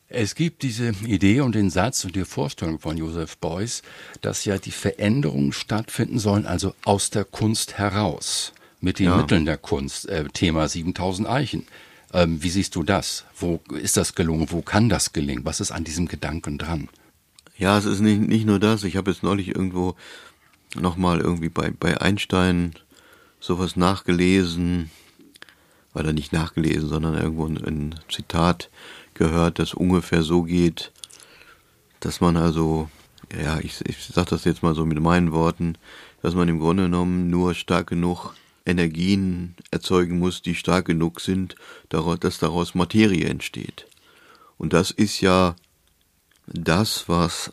Es 0.08 0.34
gibt 0.34 0.62
diese 0.62 0.90
Idee 1.06 1.40
und 1.40 1.54
den 1.54 1.70
Satz 1.70 2.04
und 2.04 2.14
die 2.14 2.24
Vorstellung 2.24 2.78
von 2.78 2.96
Joseph 2.96 3.38
Beuys, 3.38 3.82
dass 4.20 4.44
ja 4.44 4.58
die 4.58 4.70
Veränderungen 4.70 5.52
stattfinden 5.52 6.18
sollen, 6.18 6.46
also 6.46 6.74
aus 6.84 7.10
der 7.10 7.24
Kunst 7.24 7.78
heraus, 7.78 8.52
mit 8.80 8.98
den 8.98 9.06
ja. 9.06 9.16
Mitteln 9.16 9.44
der 9.44 9.56
Kunst, 9.56 10.08
äh, 10.08 10.24
Thema 10.32 10.68
7000 10.68 11.28
Eichen. 11.28 11.66
Ähm, 12.14 12.42
wie 12.42 12.49
siehst 12.49 12.76
du 12.76 12.83
das? 12.83 13.25
Wo 13.37 13.61
ist 13.73 13.97
das 13.97 14.14
gelungen? 14.14 14.50
Wo 14.50 14.62
kann 14.62 14.88
das 14.88 15.12
gelingen? 15.12 15.44
Was 15.44 15.61
ist 15.61 15.73
an 15.73 15.85
diesem 15.85 16.06
Gedanken 16.06 16.56
dran? 16.56 16.88
Ja, 17.59 17.76
es 17.76 17.85
ist 17.85 18.00
nicht, 18.00 18.21
nicht 18.21 18.47
nur 18.47 18.61
das. 18.61 18.85
Ich 18.85 18.97
habe 18.97 19.11
jetzt 19.11 19.23
neulich 19.23 19.49
irgendwo 19.49 19.97
nochmal 20.76 21.21
irgendwie 21.21 21.49
bei, 21.49 21.71
bei 21.71 22.00
Einstein 22.00 22.75
sowas 23.40 23.76
nachgelesen, 23.76 24.90
oder 25.94 26.12
nicht 26.12 26.33
nachgelesen, 26.33 26.88
sondern 26.88 27.14
irgendwo 27.14 27.47
ein, 27.47 27.56
ein 27.64 27.94
Zitat 28.11 28.71
gehört, 29.14 29.59
das 29.59 29.75
ungefähr 29.75 30.23
so 30.23 30.42
geht, 30.42 30.92
dass 32.00 32.21
man 32.21 32.37
also, 32.37 32.90
ja, 33.40 33.59
ich, 33.61 33.80
ich 33.87 34.04
sage 34.04 34.30
das 34.30 34.44
jetzt 34.44 34.62
mal 34.62 34.75
so 34.75 34.85
mit 34.85 35.00
meinen 35.00 35.33
Worten, 35.33 35.78
dass 36.23 36.35
man 36.35 36.49
im 36.49 36.59
Grunde 36.59 36.85
genommen 36.85 37.30
nur 37.30 37.54
stark 37.54 37.88
genug 37.88 38.35
Energien 38.66 39.54
erzeugen 39.71 40.18
muss, 40.18 40.42
die 40.42 40.54
stark 40.54 40.87
genug 40.87 41.21
sind, 41.21 41.56
dass 41.88 42.38
daraus 42.38 42.75
Materie 42.75 43.26
entsteht. 43.26 43.87
Und 44.56 44.73
das 44.73 44.90
ist 44.90 45.21
ja 45.21 45.56
das, 46.47 47.09
was 47.09 47.52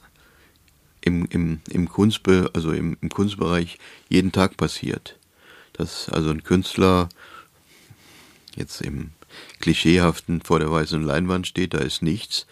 im, 1.02 1.26
im, 1.26 1.62
im, 1.70 1.90
Kunstbe 1.90 2.50
also 2.54 2.72
im, 2.72 2.98
im 3.02 3.10
Kunstbereich 3.10 3.78
jeden 4.10 4.32
Tag 4.32 4.58
passiert. 4.58 5.18
Dass 5.74 6.10
also 6.10 6.30
ein 6.30 6.44
Künstler 6.44 7.10
jetzt 8.56 8.82
im 8.82 9.12
Klischeehaften 9.60 10.42
vor 10.42 10.60
der 10.60 10.72
weißen 10.72 11.02
Leinwand 11.02 11.48
steht, 11.48 11.74
da 11.74 11.80
ist 11.80 12.02
nichts. 12.02 12.46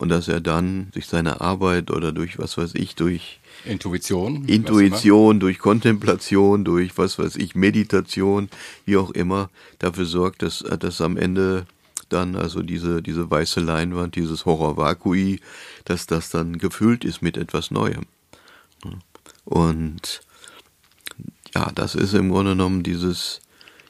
Und 0.00 0.08
dass 0.08 0.28
er 0.28 0.40
dann 0.40 0.88
durch 0.92 1.06
seine 1.06 1.42
Arbeit 1.42 1.90
oder 1.90 2.10
durch 2.10 2.38
was 2.38 2.56
weiß 2.56 2.74
ich, 2.74 2.94
durch 2.94 3.38
Intuition, 3.66 4.46
Intuition, 4.46 5.40
durch 5.40 5.58
Kontemplation, 5.58 6.64
durch 6.64 6.96
was 6.96 7.18
weiß 7.18 7.36
ich, 7.36 7.54
Meditation, 7.54 8.48
wie 8.86 8.96
auch 8.96 9.10
immer, 9.10 9.50
dafür 9.78 10.06
sorgt, 10.06 10.40
dass, 10.40 10.60
dass 10.60 11.02
am 11.02 11.18
Ende 11.18 11.66
dann 12.08 12.34
also 12.34 12.62
diese, 12.62 13.02
diese 13.02 13.30
weiße 13.30 13.60
Leinwand, 13.60 14.16
dieses 14.16 14.46
Horror 14.46 14.78
Vacui, 14.78 15.42
dass 15.84 16.06
das 16.06 16.30
dann 16.30 16.56
gefüllt 16.56 17.04
ist 17.04 17.20
mit 17.20 17.36
etwas 17.36 17.70
Neuem. 17.70 18.06
Und 19.44 20.22
ja, 21.54 21.70
das 21.74 21.94
ist 21.94 22.14
im 22.14 22.30
Grunde 22.30 22.52
genommen 22.52 22.82
dieses, 22.82 23.42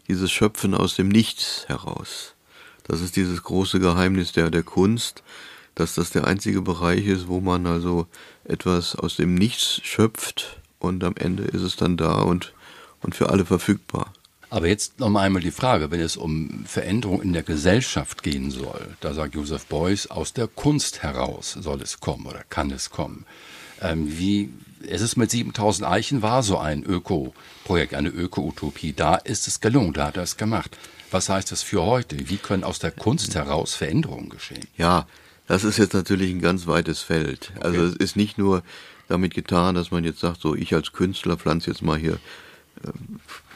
dieses 0.09 0.33
Schöpfen 0.33 0.75
aus 0.75 0.97
dem 0.97 1.07
Nichts 1.07 1.67
heraus. 1.69 2.35
Das 2.83 3.01
ist 3.01 3.15
dieses 3.15 3.45
große 3.45 3.79
Geheimnis 3.79 4.33
der, 4.33 4.51
der 4.51 4.65
Kunst, 4.65 5.23
dass 5.81 5.95
das 5.95 6.11
der 6.11 6.27
einzige 6.27 6.61
Bereich 6.61 7.07
ist, 7.07 7.27
wo 7.27 7.41
man 7.41 7.67
also 7.67 8.07
etwas 8.45 8.95
aus 8.95 9.17
dem 9.17 9.35
Nichts 9.35 9.81
schöpft 9.83 10.61
und 10.79 11.03
am 11.03 11.17
Ende 11.17 11.45
ist 11.45 11.63
es 11.63 11.77
dann 11.77 11.97
da 11.97 12.21
und, 12.21 12.53
und 13.01 13.15
für 13.15 13.31
alle 13.31 13.47
verfügbar. 13.47 14.13
Aber 14.51 14.67
jetzt 14.67 15.01
noch 15.01 15.15
einmal 15.15 15.41
die 15.41 15.53
Frage, 15.53 15.91
wenn 15.91 16.01
es 16.01 16.17
um 16.17 16.65
Veränderung 16.67 17.23
in 17.23 17.33
der 17.33 17.45
Gesellschaft 17.45 18.23
gehen 18.23 18.51
soll, 18.51 18.97
da 19.01 19.15
sagt 19.15 19.35
Joseph 19.35 19.67
Beuys, 19.67 20.09
aus 20.09 20.33
der 20.35 20.49
Kunst 20.49 21.03
heraus 21.03 21.57
soll 21.59 21.81
es 21.81 22.01
kommen 22.01 22.27
oder 22.27 22.45
kann 22.51 22.71
es 22.73 22.91
kommen. 22.91 23.25
Ähm, 23.81 24.19
wie, 24.19 24.51
es 24.87 25.01
ist 25.01 25.17
mit 25.17 25.31
7000 25.31 25.89
Eichen 25.89 26.21
war 26.21 26.43
so 26.43 26.59
ein 26.59 26.83
Öko-Projekt, 26.83 27.95
eine 27.95 28.11
Öko-Utopie. 28.11 28.93
Da 28.93 29.15
ist 29.15 29.49
es 29.49 29.61
gelungen, 29.61 29.95
da 29.95 30.09
hat 30.09 30.17
er 30.17 30.25
es 30.25 30.37
gemacht. 30.37 30.77
Was 31.11 31.29
heißt 31.29 31.53
das 31.53 31.63
für 31.63 31.83
heute? 31.83 32.29
Wie 32.29 32.37
können 32.37 32.65
aus 32.65 32.81
der 32.81 32.91
Kunst 32.91 33.35
heraus 33.35 33.75
Veränderungen 33.75 34.29
geschehen? 34.29 34.67
Ja, 34.77 35.07
das 35.51 35.65
ist 35.65 35.79
jetzt 35.79 35.95
natürlich 35.95 36.31
ein 36.31 36.41
ganz 36.41 36.69
weites 36.69 37.01
Feld. 37.01 37.51
Also 37.61 37.83
es 37.83 37.97
ist 37.97 38.15
nicht 38.15 38.39
nur 38.39 38.63
damit 39.09 39.35
getan, 39.35 39.75
dass 39.75 39.91
man 39.91 40.05
jetzt 40.05 40.21
sagt, 40.21 40.41
so 40.41 40.55
ich 40.55 40.73
als 40.75 40.93
Künstler 40.93 41.37
pflanze 41.37 41.73
jetzt 41.73 41.83
mal 41.83 41.99
hier 41.99 42.21
äh, 42.85 42.93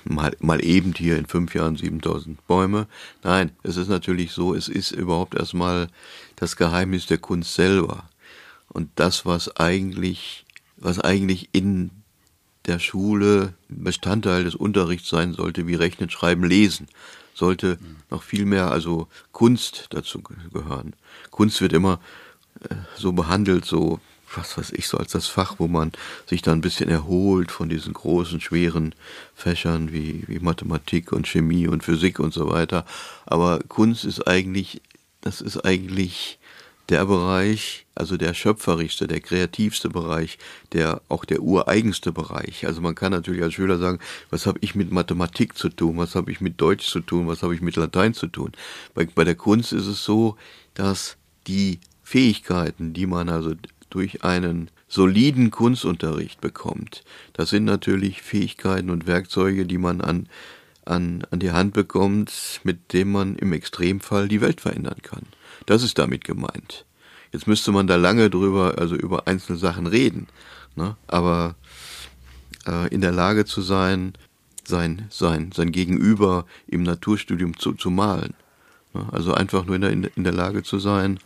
mal, 0.03 0.37
mal 0.41 0.65
eben 0.65 0.93
hier 0.93 1.17
in 1.17 1.27
fünf 1.27 1.55
Jahren 1.55 1.77
7000 1.77 2.45
Bäume. 2.49 2.89
Nein, 3.23 3.53
es 3.63 3.77
ist 3.77 3.87
natürlich 3.87 4.33
so, 4.33 4.57
es 4.57 4.67
ist 4.67 4.91
überhaupt 4.91 5.37
erstmal 5.37 5.87
das 6.35 6.57
Geheimnis 6.57 7.07
der 7.07 7.19
Kunst 7.19 7.55
selber. 7.55 8.11
Und 8.67 8.91
das, 8.97 9.25
was 9.25 9.57
eigentlich, 9.57 10.47
was 10.77 10.99
eigentlich 10.99 11.51
in 11.53 11.93
der 12.67 12.79
Schule 12.79 13.55
Bestandteil 13.69 14.45
des 14.45 14.55
Unterrichts 14.55 15.09
sein 15.09 15.35
sollte, 15.35 15.67
wie 15.67 15.75
Rechnen, 15.75 16.11
Schreiben, 16.11 16.45
Lesen, 16.45 16.89
sollte 17.35 17.79
noch 18.11 18.23
viel 18.23 18.45
mehr, 18.45 18.71
also 18.71 19.09
Kunst 19.33 19.89
dazu 19.91 20.23
gehören. 20.23 20.95
Kunst 21.31 21.61
wird 21.61 21.73
immer 21.73 22.01
äh, 22.69 22.75
so 22.97 23.13
behandelt, 23.13 23.65
so 23.65 24.01
was 24.37 24.57
weiß 24.59 24.73
ich, 24.73 24.89
so 24.89 24.99
als 24.99 25.13
das 25.13 25.27
Fach, 25.27 25.57
wo 25.59 25.69
man 25.69 25.93
sich 26.27 26.43
dann 26.43 26.59
ein 26.59 26.63
bisschen 26.63 26.91
erholt 26.91 27.53
von 27.53 27.69
diesen 27.69 27.93
großen, 27.93 28.41
schweren 28.41 28.95
Fächern 29.35 29.93
wie, 29.93 30.25
wie 30.27 30.41
Mathematik 30.41 31.13
und 31.13 31.29
Chemie 31.29 31.69
und 31.69 31.85
Physik 31.85 32.19
und 32.19 32.35
so 32.35 32.51
weiter. 32.51 32.85
Aber 33.27 33.61
Kunst 33.69 34.05
ist 34.05 34.27
eigentlich, 34.27 34.83
das 35.21 35.41
ist 35.41 35.65
eigentlich 35.65 36.39
der 36.89 37.07
Bereich, 37.07 37.87
also 37.95 38.17
der 38.17 38.35
schöpferischste, 38.35 39.07
der 39.07 39.21
kreativste 39.21 39.89
Bereich, 39.89 40.39
der 40.73 41.01
auch 41.09 41.25
der 41.25 41.43
ureigenste 41.43 42.13
Bereich. 42.13 42.67
Also 42.67 42.81
man 42.81 42.95
kann 42.95 43.13
natürlich 43.13 43.43
als 43.43 43.55
Schüler 43.55 43.79
sagen, 43.79 44.01
was 44.31 44.47
habe 44.47 44.59
ich 44.61 44.75
mit 44.75 44.93
Mathematik 44.93 45.57
zu 45.57 45.69
tun, 45.69 45.97
was 45.97 46.15
habe 46.15 46.31
ich 46.31 46.41
mit 46.41 46.61
Deutsch 46.61 46.87
zu 46.87 47.01
tun, 47.01 47.27
was 47.27 47.43
habe 47.43 47.55
ich 47.55 47.63
mit 47.63 47.77
Latein 47.77 48.13
zu 48.13 48.27
tun. 48.27 48.53
Bei, 48.95 49.07
bei 49.07 49.25
der 49.25 49.35
Kunst 49.35 49.73
ist 49.73 49.87
es 49.87 50.05
so, 50.05 50.37
dass 50.75 51.17
die 51.47 51.79
Fähigkeiten, 52.03 52.93
die 52.93 53.07
man 53.07 53.29
also 53.29 53.55
durch 53.89 54.25
einen 54.25 54.71
soliden 54.89 55.51
Kunstunterricht 55.51 56.41
bekommt, 56.41 57.03
das 57.33 57.51
sind 57.51 57.65
natürlich 57.65 58.23
Fähigkeiten 58.23 58.91
und 58.91 59.07
Werkzeuge, 59.07 59.65
die 59.65 59.79
man 59.79 60.01
an, 60.01 60.29
an, 60.87 61.27
an 61.31 61.41
die 61.41 61.53
Hand 61.53 61.73
bekommt, 61.73 62.61
mit 62.65 62.93
dem 62.93 63.13
man 63.13 63.37
im 63.37 63.53
Extremfall 63.53 64.29
die 64.29 64.41
Welt 64.41 64.61
verändern 64.61 65.01
kann. 65.03 65.27
Das 65.67 65.83
ist 65.83 65.99
damit 65.99 66.25
gemeint. 66.25 66.85
Jetzt 67.33 67.47
müsste 67.47 67.73
man 67.73 67.87
da 67.87 67.97
lange 67.97 68.31
drüber, 68.31 68.75
also 68.79 68.95
über 68.95 69.27
einzelne 69.27 69.59
Sachen 69.59 69.87
reden, 69.87 70.29
ne? 70.77 70.97
aber 71.07 71.57
äh, 72.67 72.89
in 72.95 73.01
der 73.01 73.13
Lage 73.13 73.45
zu 73.45 73.61
sein, 73.61 74.13
sein, 74.65 75.07
sein, 75.11 75.51
sein 75.53 75.73
Gegenüber 75.73 76.47
im 76.67 76.83
Naturstudium 76.83 77.59
zu, 77.59 77.73
zu 77.73 77.91
malen. 77.91 78.35
Ne? 78.93 79.07
Also 79.11 79.35
einfach 79.35 79.65
nur 79.65 79.77
in 79.77 79.83
der, 80.03 80.17
in 80.17 80.25
der 80.25 80.33
Lage 80.33 80.63
zu 80.63 80.79
sein, 80.79 81.19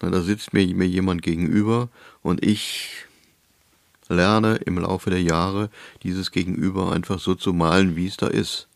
na, 0.00 0.10
da 0.10 0.22
sitzt 0.22 0.54
mir, 0.54 0.66
mir 0.74 0.88
jemand 0.88 1.22
gegenüber 1.22 1.88
und 2.22 2.44
ich 2.44 3.04
lerne 4.08 4.56
im 4.56 4.78
Laufe 4.78 5.10
der 5.10 5.22
Jahre 5.22 5.70
dieses 6.02 6.30
Gegenüber 6.30 6.92
einfach 6.92 7.20
so 7.20 7.34
zu 7.34 7.52
malen, 7.52 7.96
wie 7.96 8.06
es 8.06 8.16
da 8.16 8.26
ist. 8.26 8.66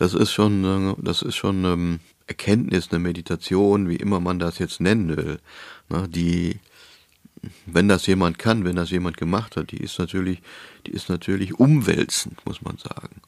Das 0.00 0.14
ist 0.14 0.32
schon, 0.32 0.96
das 1.02 1.20
ist 1.20 1.36
schon 1.36 1.62
ähm, 1.66 2.00
Erkenntnis, 2.26 2.88
eine 2.90 3.00
Meditation, 3.00 3.90
wie 3.90 3.96
immer 3.96 4.18
man 4.18 4.38
das 4.38 4.58
jetzt 4.58 4.80
nennen 4.80 5.14
will, 5.14 5.40
ne, 5.90 6.08
die, 6.08 6.58
wenn 7.66 7.86
das 7.86 8.06
jemand 8.06 8.38
kann, 8.38 8.64
wenn 8.64 8.76
das 8.76 8.90
jemand 8.90 9.18
gemacht 9.18 9.58
hat, 9.58 9.72
die 9.72 9.76
ist 9.76 9.98
natürlich, 9.98 10.40
die 10.86 10.92
ist 10.92 11.10
natürlich 11.10 11.58
umwälzend, 11.58 12.38
muss 12.46 12.62
man 12.62 12.78
sagen. 12.78 13.20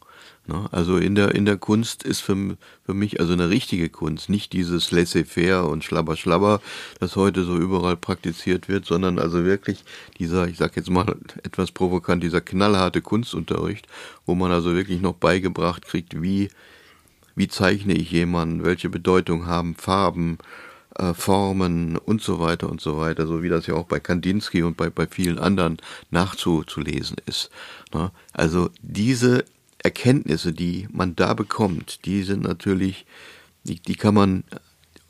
Ne, 0.46 0.68
also 0.72 0.96
in 0.96 1.14
der, 1.14 1.36
in 1.36 1.44
der 1.44 1.56
Kunst 1.56 2.02
ist 2.02 2.20
für, 2.20 2.56
für 2.84 2.94
mich 2.94 3.20
also 3.20 3.32
eine 3.32 3.48
richtige 3.48 3.88
Kunst, 3.88 4.28
nicht 4.28 4.52
dieses 4.52 4.90
laissez-faire 4.90 5.68
und 5.68 5.84
schlabber 5.84 6.16
schlabber, 6.16 6.60
das 6.98 7.14
heute 7.14 7.44
so 7.44 7.56
überall 7.56 7.96
praktiziert 7.96 8.68
wird, 8.68 8.84
sondern 8.84 9.20
also 9.20 9.44
wirklich 9.44 9.84
dieser, 10.18 10.48
ich 10.48 10.56
sag 10.56 10.74
jetzt 10.74 10.90
mal 10.90 11.16
etwas 11.44 11.70
provokant, 11.70 12.24
dieser 12.24 12.40
knallharte 12.40 13.02
Kunstunterricht, 13.02 13.86
wo 14.26 14.34
man 14.34 14.50
also 14.50 14.74
wirklich 14.74 15.00
noch 15.00 15.14
beigebracht 15.14 15.86
kriegt, 15.86 16.20
wie 16.20 16.50
wie 17.34 17.48
zeichne 17.48 17.94
ich 17.94 18.10
jemanden, 18.10 18.64
welche 18.64 18.88
Bedeutung 18.88 19.46
haben 19.46 19.74
Farben, 19.74 20.38
äh, 20.96 21.14
Formen 21.14 21.96
und 21.96 22.22
so 22.22 22.40
weiter 22.40 22.68
und 22.68 22.80
so 22.80 22.98
weiter, 22.98 23.26
so 23.26 23.42
wie 23.42 23.48
das 23.48 23.66
ja 23.66 23.74
auch 23.74 23.86
bei 23.86 24.00
Kandinsky 24.00 24.62
und 24.62 24.76
bei, 24.76 24.90
bei 24.90 25.06
vielen 25.06 25.38
anderen 25.38 25.78
nachzulesen 26.10 27.16
ist. 27.26 27.50
Ne? 27.94 28.10
Also 28.32 28.70
diese 28.82 29.44
Erkenntnisse, 29.82 30.52
die 30.52 30.88
man 30.92 31.16
da 31.16 31.34
bekommt, 31.34 32.04
die 32.04 32.22
sind 32.22 32.42
natürlich, 32.42 33.04
die, 33.64 33.80
die 33.80 33.96
kann 33.96 34.14
man, 34.14 34.44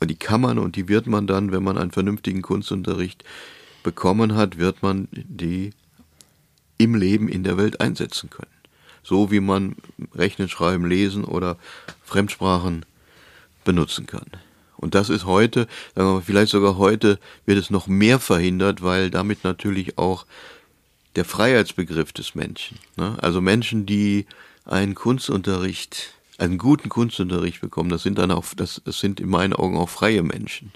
die 0.03 0.15
kann 0.15 0.41
man 0.41 0.57
und 0.57 0.75
die 0.75 0.87
wird 0.87 1.07
man 1.07 1.27
dann, 1.27 1.51
wenn 1.51 1.63
man 1.63 1.77
einen 1.77 1.91
vernünftigen 1.91 2.41
Kunstunterricht 2.41 3.23
bekommen 3.83 4.35
hat, 4.35 4.57
wird 4.57 4.81
man 4.81 5.07
die 5.11 5.71
im 6.77 6.95
Leben 6.95 7.29
in 7.29 7.43
der 7.43 7.57
Welt 7.57 7.81
einsetzen 7.81 8.29
können 8.29 8.47
so 9.03 9.31
wie 9.31 9.41
man 9.41 9.75
Rechnen, 10.15 10.49
Schreiben, 10.49 10.85
Lesen 10.85 11.25
oder 11.25 11.57
Fremdsprachen 12.03 12.85
benutzen 13.65 14.07
kann. 14.07 14.25
Und 14.77 14.95
das 14.95 15.09
ist 15.09 15.25
heute, 15.25 15.67
sagen 15.95 16.07
wir 16.07 16.13
mal, 16.15 16.21
vielleicht 16.21 16.51
sogar 16.51 16.77
heute 16.77 17.19
wird 17.45 17.57
es 17.57 17.69
noch 17.69 17.87
mehr 17.87 18.19
verhindert, 18.19 18.81
weil 18.81 19.11
damit 19.11 19.43
natürlich 19.43 19.97
auch 19.97 20.25
der 21.15 21.25
Freiheitsbegriff 21.25 22.11
des 22.11 22.33
Menschen, 22.33 22.79
ne? 22.97 23.15
also 23.21 23.39
Menschen, 23.39 23.85
die 23.85 24.25
einen 24.65 24.95
Kunstunterricht, 24.95 26.13
einen 26.37 26.57
guten 26.57 26.89
Kunstunterricht 26.89 27.61
bekommen, 27.61 27.89
das 27.89 28.03
sind 28.03 28.17
dann 28.17 28.31
auch, 28.31 28.45
das, 28.55 28.81
das 28.85 28.99
sind 28.99 29.19
in 29.19 29.29
meinen 29.29 29.53
Augen 29.53 29.77
auch 29.77 29.89
freie 29.89 30.23
Menschen. 30.23 30.71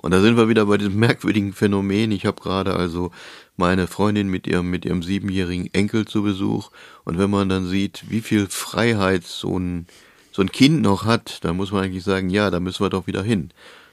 Und 0.00 0.12
da 0.12 0.20
sind 0.20 0.36
wir 0.36 0.48
wieder 0.48 0.66
bei 0.66 0.78
diesem 0.78 0.96
merkwürdigen 0.96 1.52
Phänomen. 1.52 2.12
Ich 2.12 2.24
habe 2.24 2.40
gerade 2.40 2.74
also 2.74 3.10
meine 3.56 3.88
Freundin 3.88 4.28
mit 4.28 4.46
ihrem, 4.46 4.70
mit 4.70 4.84
ihrem 4.84 5.02
siebenjährigen 5.02 5.74
Enkel 5.74 6.06
zu 6.06 6.22
Besuch. 6.22 6.70
Und 7.04 7.18
wenn 7.18 7.30
man 7.30 7.48
dann 7.48 7.66
sieht, 7.66 8.04
wie 8.08 8.20
viel 8.20 8.46
Freiheit 8.46 9.24
so 9.24 9.58
ein, 9.58 9.86
so 10.30 10.40
ein 10.40 10.52
Kind 10.52 10.82
noch 10.82 11.04
hat, 11.04 11.42
dann 11.44 11.56
muss 11.56 11.72
man 11.72 11.82
eigentlich 11.82 12.04
sagen, 12.04 12.30
ja, 12.30 12.50
da 12.50 12.60
müssen 12.60 12.84
wir 12.84 12.90
doch 12.90 13.08
wieder 13.08 13.24
hin. 13.24 13.50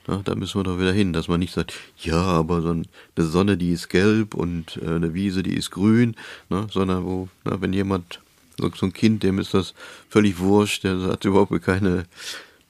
Na, 0.08 0.22
da 0.24 0.36
müssen 0.36 0.60
wir 0.60 0.64
doch 0.64 0.80
wieder 0.80 0.94
hin, 0.94 1.14
dass 1.14 1.28
man 1.28 1.40
nicht 1.40 1.54
sagt, 1.54 1.74
ja, 1.98 2.22
aber 2.22 2.62
so 2.62 2.70
eine 2.70 2.86
Sonne, 3.18 3.58
die 3.58 3.72
ist 3.72 3.90
gelb 3.90 4.36
und 4.36 4.80
äh, 4.84 4.88
eine 4.88 5.16
Wiese, 5.16 5.42
die 5.42 5.56
ist 5.56 5.72
grün, 5.72 6.16
ne, 6.50 6.68
sondern 6.72 7.04
wo, 7.06 7.28
na, 7.44 7.60
wenn 7.62 7.74
jemand, 7.74 8.22
so, 8.58 8.86
ein 8.86 8.94
Kind, 8.94 9.24
dem 9.24 9.40
ist 9.40 9.54
das 9.54 9.74
völlig 10.10 10.40
wurscht, 10.40 10.84
der 10.84 11.00
hat 11.02 11.26
überhaupt 11.26 11.62
keine 11.62 12.06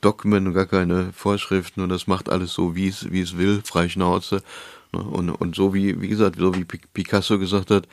Dogmen 0.01 0.47
und 0.47 0.53
gar 0.53 0.65
keine 0.65 1.13
Vorschriften 1.13 1.81
und 1.81 1.89
das 1.89 2.07
macht 2.07 2.29
alles 2.29 2.53
so, 2.53 2.75
wie 2.75 2.87
es, 2.87 3.11
wie 3.11 3.21
es 3.21 3.37
will, 3.37 3.61
frei 3.63 3.89
Schnauze. 3.89 4.43
Ne? 4.91 5.01
Und, 5.01 5.29
und 5.29 5.55
so 5.55 5.73
wie, 5.73 5.99
wie 6.01 6.07
gesagt, 6.07 6.37
so 6.39 6.55
wie 6.55 6.65
Picasso 6.65 7.39
gesagt 7.39 7.71
hat, 7.71 7.87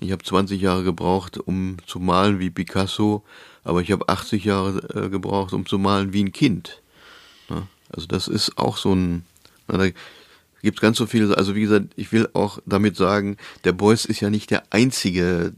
ich 0.00 0.10
habe 0.10 0.24
20 0.24 0.60
Jahre 0.60 0.82
gebraucht, 0.82 1.38
um 1.38 1.76
zu 1.86 2.00
malen 2.00 2.40
wie 2.40 2.50
Picasso, 2.50 3.22
aber 3.62 3.80
ich 3.80 3.92
habe 3.92 4.08
80 4.08 4.44
Jahre 4.44 4.78
äh, 4.94 5.08
gebraucht, 5.08 5.52
um 5.52 5.66
zu 5.66 5.78
malen 5.78 6.12
wie 6.12 6.24
ein 6.24 6.32
Kind. 6.32 6.82
Ne? 7.48 7.68
Also 7.90 8.06
das 8.06 8.26
ist 8.26 8.58
auch 8.58 8.76
so 8.76 8.92
ein, 8.94 9.24
da 9.68 9.88
gibt 10.62 10.80
ganz 10.80 10.96
so 10.96 11.06
viele, 11.06 11.36
also 11.36 11.54
wie 11.54 11.60
gesagt, 11.60 11.92
ich 11.96 12.10
will 12.10 12.28
auch 12.32 12.58
damit 12.66 12.96
sagen, 12.96 13.36
der 13.64 13.72
Beuys 13.72 14.04
ist 14.04 14.20
ja 14.20 14.30
nicht 14.30 14.50
der 14.50 14.64
Einzige, 14.70 15.52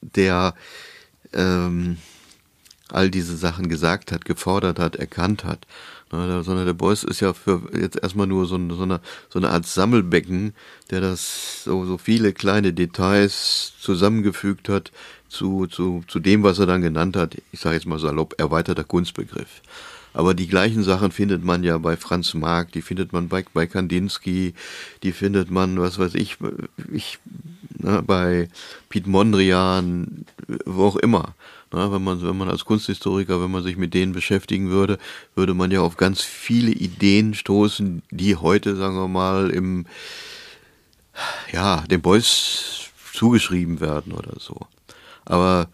der 0.00 0.54
ähm, 1.32 1.98
all 2.90 3.10
diese 3.10 3.36
Sachen 3.36 3.68
gesagt 3.68 4.12
hat, 4.12 4.24
gefordert 4.24 4.78
hat, 4.78 4.96
erkannt 4.96 5.44
hat. 5.44 5.66
Na, 6.10 6.42
sondern 6.42 6.64
der 6.64 6.72
Beuys 6.72 7.04
ist 7.04 7.20
ja 7.20 7.34
für 7.34 7.68
jetzt 7.78 8.02
erstmal 8.02 8.26
nur 8.26 8.46
so, 8.46 8.56
so, 8.74 8.82
eine, 8.82 9.00
so 9.28 9.38
eine 9.38 9.50
Art 9.50 9.66
Sammelbecken, 9.66 10.54
der 10.90 11.02
das 11.02 11.64
so, 11.64 11.84
so 11.84 11.98
viele 11.98 12.32
kleine 12.32 12.72
Details 12.72 13.74
zusammengefügt 13.78 14.70
hat 14.70 14.90
zu, 15.28 15.66
zu, 15.66 16.02
zu 16.08 16.18
dem, 16.18 16.42
was 16.42 16.58
er 16.58 16.66
dann 16.66 16.80
genannt 16.80 17.14
hat, 17.16 17.36
ich 17.52 17.60
sage 17.60 17.76
jetzt 17.76 17.86
mal 17.86 17.98
salopp, 17.98 18.34
erweiterter 18.38 18.84
Kunstbegriff. 18.84 19.60
Aber 20.14 20.32
die 20.32 20.48
gleichen 20.48 20.82
Sachen 20.82 21.12
findet 21.12 21.44
man 21.44 21.62
ja 21.62 21.76
bei 21.76 21.98
Franz 21.98 22.32
Marc, 22.32 22.72
die 22.72 22.82
findet 22.82 23.12
man 23.12 23.28
bei, 23.28 23.44
bei 23.52 23.66
Kandinsky, 23.66 24.54
die 25.02 25.12
findet 25.12 25.50
man, 25.50 25.78
was 25.78 25.98
weiß 25.98 26.14
ich, 26.14 26.38
ich 26.90 27.18
na, 27.78 28.00
bei 28.00 28.48
Piet 28.88 29.06
Mondrian, 29.06 30.24
wo 30.64 30.86
auch 30.86 30.96
immer. 30.96 31.34
Na, 31.70 31.92
wenn 31.92 32.02
man, 32.02 32.22
wenn 32.22 32.36
man 32.36 32.48
als 32.48 32.64
Kunsthistoriker, 32.64 33.42
wenn 33.42 33.50
man 33.50 33.62
sich 33.62 33.76
mit 33.76 33.92
denen 33.94 34.12
beschäftigen 34.12 34.70
würde, 34.70 34.98
würde 35.34 35.54
man 35.54 35.70
ja 35.70 35.80
auf 35.80 35.96
ganz 35.96 36.22
viele 36.22 36.70
Ideen 36.70 37.34
stoßen, 37.34 38.02
die 38.10 38.36
heute, 38.36 38.76
sagen 38.76 38.96
wir 38.96 39.08
mal, 39.08 39.50
im, 39.50 39.86
ja, 41.52 41.84
dem 41.90 42.00
Beuys 42.00 42.90
zugeschrieben 43.12 43.80
werden 43.80 44.12
oder 44.12 44.38
so. 44.38 44.56
Aber 45.24 45.68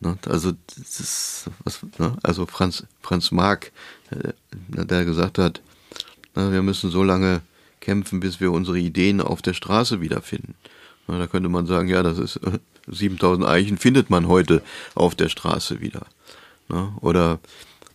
Ne? 0.00 0.18
Also, 0.26 0.52
das 0.76 1.00
ist, 1.00 1.50
was, 1.64 1.80
ne? 1.98 2.16
also 2.22 2.46
Franz, 2.46 2.84
Franz 3.00 3.30
Marc, 3.30 3.72
äh, 4.10 4.32
der 4.50 5.04
gesagt 5.04 5.38
hat, 5.38 5.60
na, 6.34 6.52
wir 6.52 6.62
müssen 6.62 6.90
so 6.90 7.02
lange 7.02 7.42
kämpfen, 7.80 8.20
bis 8.20 8.40
wir 8.40 8.52
unsere 8.52 8.78
Ideen 8.78 9.20
auf 9.20 9.42
der 9.42 9.54
Straße 9.54 10.00
wiederfinden. 10.00 10.54
Da 11.06 11.26
könnte 11.26 11.48
man 11.48 11.66
sagen, 11.66 11.88
ja, 11.88 12.02
das 12.02 12.18
ist 12.18 12.36
äh, 12.36 12.58
7000 12.88 13.46
Eichen 13.46 13.78
findet 13.78 14.10
man 14.10 14.28
heute 14.28 14.62
auf 14.94 15.14
der 15.14 15.28
Straße 15.28 15.80
wieder. 15.80 16.06
Na, 16.68 16.94
oder 17.00 17.38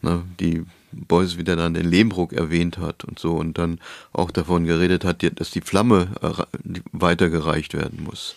na, 0.01 0.23
die 0.39 0.65
Beuys 0.91 1.37
wieder 1.37 1.55
dann 1.55 1.73
den 1.73 1.89
Lehmbruck 1.89 2.33
erwähnt 2.33 2.77
hat 2.77 3.03
und 3.03 3.19
so 3.19 3.35
und 3.35 3.57
dann 3.57 3.79
auch 4.13 4.31
davon 4.31 4.65
geredet 4.65 5.03
hat, 5.03 5.23
dass 5.39 5.51
die 5.51 5.61
Flamme 5.61 6.07
weitergereicht 6.91 7.73
werden 7.73 8.03
muss. 8.03 8.35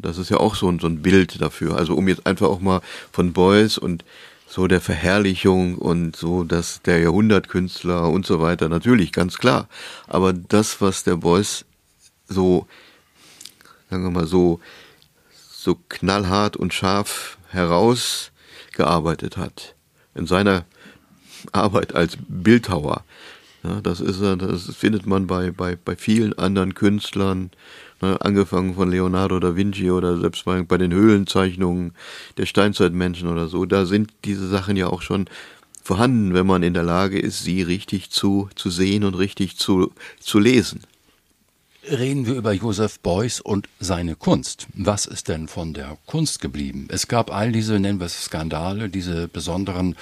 Das 0.00 0.18
ist 0.18 0.30
ja 0.30 0.38
auch 0.38 0.54
so 0.54 0.68
ein, 0.68 0.78
so 0.78 0.86
ein 0.86 1.02
Bild 1.02 1.40
dafür. 1.40 1.76
Also 1.76 1.94
um 1.94 2.08
jetzt 2.08 2.26
einfach 2.26 2.48
auch 2.48 2.60
mal 2.60 2.80
von 3.10 3.32
Beuys 3.32 3.78
und 3.78 4.04
so 4.46 4.66
der 4.66 4.80
Verherrlichung 4.80 5.76
und 5.76 6.14
so, 6.14 6.44
dass 6.44 6.82
der 6.82 7.00
Jahrhundertkünstler 7.00 8.08
und 8.08 8.26
so 8.26 8.40
weiter, 8.40 8.68
natürlich, 8.68 9.10
ganz 9.12 9.38
klar. 9.38 9.66
Aber 10.06 10.32
das, 10.32 10.80
was 10.80 11.04
der 11.04 11.16
Beuys 11.16 11.64
so, 12.28 12.66
sagen 13.92 14.04
wir 14.04 14.10
mal, 14.10 14.26
so, 14.26 14.58
so 15.30 15.76
knallhart 15.88 16.56
und 16.56 16.72
scharf 16.72 17.38
herausgearbeitet 17.50 19.36
hat, 19.36 19.74
in 20.14 20.26
seiner 20.26 20.64
Arbeit 21.52 21.94
als 21.94 22.16
Bildhauer, 22.26 23.04
ja, 23.62 23.80
das 23.80 24.00
ist, 24.00 24.20
das 24.20 24.74
findet 24.74 25.06
man 25.06 25.26
bei, 25.26 25.50
bei, 25.50 25.76
bei 25.76 25.94
vielen 25.94 26.36
anderen 26.36 26.74
Künstlern, 26.74 27.50
Ne, 28.02 28.20
angefangen 28.20 28.74
von 28.74 28.90
Leonardo 28.90 29.38
da 29.38 29.54
Vinci 29.54 29.88
oder 29.88 30.18
selbst 30.18 30.44
bei, 30.44 30.60
bei 30.62 30.76
den 30.76 30.92
Höhlenzeichnungen 30.92 31.92
der 32.36 32.46
Steinzeitmenschen 32.46 33.28
oder 33.28 33.46
so, 33.46 33.64
da 33.64 33.86
sind 33.86 34.12
diese 34.24 34.48
Sachen 34.48 34.76
ja 34.76 34.88
auch 34.88 35.02
schon 35.02 35.26
vorhanden, 35.84 36.34
wenn 36.34 36.44
man 36.44 36.64
in 36.64 36.74
der 36.74 36.82
Lage 36.82 37.20
ist, 37.20 37.44
sie 37.44 37.62
richtig 37.62 38.10
zu, 38.10 38.48
zu 38.56 38.70
sehen 38.70 39.04
und 39.04 39.14
richtig 39.14 39.56
zu, 39.56 39.92
zu 40.18 40.40
lesen 40.40 40.80
reden 41.90 42.26
wir 42.26 42.34
über 42.34 42.52
Joseph 42.52 43.00
Beuys 43.00 43.40
und 43.40 43.68
seine 43.80 44.14
Kunst. 44.14 44.66
Was 44.74 45.06
ist 45.06 45.28
denn 45.28 45.48
von 45.48 45.74
der 45.74 45.96
Kunst 46.06 46.40
geblieben? 46.40 46.88
Es 46.90 47.08
gab 47.08 47.32
all 47.32 47.52
diese, 47.52 47.78
nennen 47.80 47.98
wir 47.98 48.06
es 48.06 48.24
Skandale, 48.24 48.88
diese 48.88 49.28
besonderen 49.28 49.96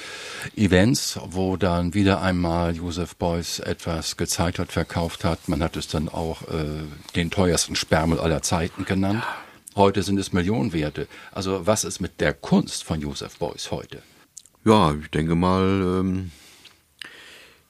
Events, 0.56 1.18
wo 1.24 1.56
dann 1.56 1.94
wieder 1.94 2.20
einmal 2.20 2.76
Joseph 2.76 3.16
Beuys 3.16 3.60
etwas 3.60 4.16
gezeigt 4.16 4.58
hat, 4.58 4.72
verkauft 4.72 5.24
hat. 5.24 5.48
Man 5.48 5.62
hat 5.62 5.76
es 5.76 5.88
dann 5.88 6.08
auch 6.08 6.42
äh, 6.48 6.82
den 7.16 7.30
teuersten 7.30 7.76
Sperrmüll 7.76 8.20
aller 8.20 8.42
Zeiten 8.42 8.84
genannt. 8.84 9.22
Heute 9.76 10.02
sind 10.02 10.18
es 10.18 10.32
Millionenwerte. 10.32 11.06
Also 11.32 11.66
was 11.66 11.84
ist 11.84 12.00
mit 12.00 12.20
der 12.20 12.34
Kunst 12.34 12.84
von 12.84 13.00
Joseph 13.00 13.38
Beuys 13.38 13.70
heute? 13.70 14.02
Ja, 14.64 14.94
ich 14.94 15.08
denke 15.10 15.34
mal, 15.34 16.00
ähm, 16.00 16.32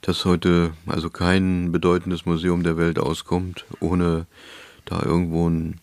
dass 0.03 0.25
heute 0.25 0.73
also 0.87 1.11
kein 1.11 1.73
bedeutendes 1.73 2.27
Museum 2.27 2.63
der 2.63 2.77
Welt 2.77 2.99
auskommt, 2.99 3.65
ohne 3.81 4.27
da 4.85 5.03
irgendwo 5.03 5.49
ein, 5.49 5.79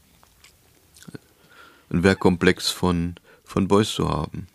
ein 1.89 2.03
Werkkomplex 2.03 2.69
von, 2.71 3.15
von 3.43 3.67
Beuys 3.67 3.91
zu 3.91 4.09
haben. 4.09 4.47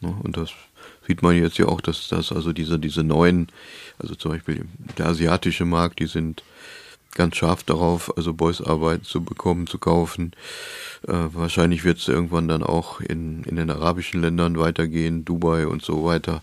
Und 0.00 0.36
das 0.36 0.50
sieht 1.06 1.22
man 1.22 1.36
jetzt 1.36 1.58
ja 1.58 1.66
auch, 1.66 1.80
dass 1.80 2.08
das 2.08 2.32
also 2.32 2.52
diese, 2.52 2.78
diese 2.78 3.04
neuen, 3.04 3.48
also 3.98 4.14
zum 4.14 4.32
Beispiel 4.32 4.64
der 4.98 5.06
asiatische 5.06 5.64
Markt, 5.64 6.00
die 6.00 6.06
sind 6.06 6.42
ganz 7.14 7.36
scharf 7.36 7.62
darauf, 7.62 8.16
also 8.16 8.32
Beuys 8.32 8.60
Arbeit 8.60 9.04
zu 9.04 9.22
bekommen, 9.22 9.66
zu 9.66 9.78
kaufen. 9.78 10.32
Äh, 11.06 11.12
wahrscheinlich 11.12 11.84
wird 11.84 11.98
es 11.98 12.08
irgendwann 12.08 12.48
dann 12.48 12.62
auch 12.62 13.00
in, 13.00 13.44
in 13.44 13.56
den 13.56 13.70
arabischen 13.70 14.20
Ländern 14.22 14.58
weitergehen, 14.58 15.24
Dubai 15.24 15.66
und 15.66 15.82
so 15.82 16.04
weiter. 16.04 16.42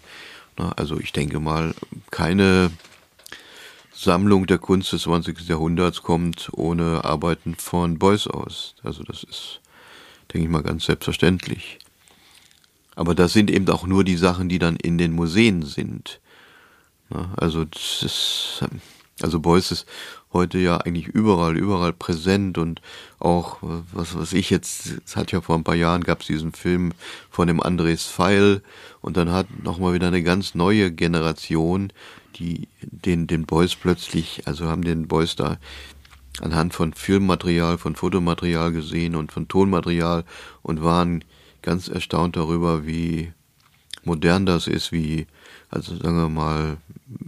Also 0.75 0.99
ich 0.99 1.11
denke 1.11 1.39
mal, 1.39 1.73
keine 2.11 2.71
Sammlung 3.93 4.47
der 4.47 4.59
Kunst 4.59 4.93
des 4.93 5.03
20. 5.03 5.47
Jahrhunderts 5.47 6.03
kommt 6.03 6.49
ohne 6.53 7.03
Arbeiten 7.03 7.55
von 7.55 7.99
Beuys 7.99 8.27
aus. 8.27 8.75
Also 8.83 9.03
das 9.03 9.23
ist, 9.23 9.61
denke 10.33 10.45
ich 10.45 10.51
mal, 10.51 10.63
ganz 10.63 10.85
selbstverständlich. 10.85 11.79
Aber 12.95 13.15
das 13.15 13.33
sind 13.33 13.49
eben 13.49 13.67
auch 13.69 13.85
nur 13.85 14.03
die 14.03 14.17
Sachen, 14.17 14.49
die 14.49 14.59
dann 14.59 14.75
in 14.75 14.97
den 14.97 15.13
Museen 15.13 15.63
sind. 15.63 16.19
Also 17.37 17.65
das 17.65 18.03
ist, 18.03 18.63
also 19.21 19.39
Beuys 19.39 19.71
ist 19.71 19.85
heute 20.31 20.59
ja 20.59 20.77
eigentlich 20.77 21.07
überall, 21.07 21.57
überall 21.57 21.93
präsent 21.93 22.57
und 22.57 22.81
auch, 23.19 23.57
was 23.61 24.15
was 24.17 24.33
ich 24.33 24.49
jetzt, 24.49 24.99
es 25.05 25.15
hat 25.15 25.31
ja 25.31 25.41
vor 25.41 25.55
ein 25.55 25.63
paar 25.63 25.75
Jahren 25.75 26.03
gab 26.03 26.21
es 26.21 26.27
diesen 26.27 26.53
Film 26.53 26.91
von 27.29 27.47
dem 27.47 27.61
Andres 27.61 28.05
Pfeil 28.05 28.61
und 29.01 29.17
dann 29.17 29.31
hat 29.31 29.47
nochmal 29.63 29.93
wieder 29.93 30.07
eine 30.07 30.23
ganz 30.23 30.55
neue 30.55 30.91
Generation, 30.91 31.91
die 32.35 32.67
den, 32.81 33.27
den 33.27 33.45
Boys 33.45 33.75
plötzlich, 33.75 34.43
also 34.45 34.67
haben 34.67 34.83
den 34.83 35.07
Boys 35.07 35.35
da 35.35 35.57
anhand 36.41 36.73
von 36.73 36.93
Filmmaterial, 36.93 37.77
von 37.77 37.95
Fotomaterial 37.95 38.71
gesehen 38.71 39.15
und 39.15 39.31
von 39.31 39.47
Tonmaterial 39.47 40.23
und 40.61 40.83
waren 40.83 41.23
ganz 41.61 41.87
erstaunt 41.87 42.35
darüber, 42.35 42.85
wie 42.85 43.33
modern 44.03 44.45
das 44.45 44.67
ist, 44.67 44.91
wie, 44.91 45.27
also 45.69 45.95
sagen 45.95 46.17
wir 46.17 46.29
mal, 46.29 46.77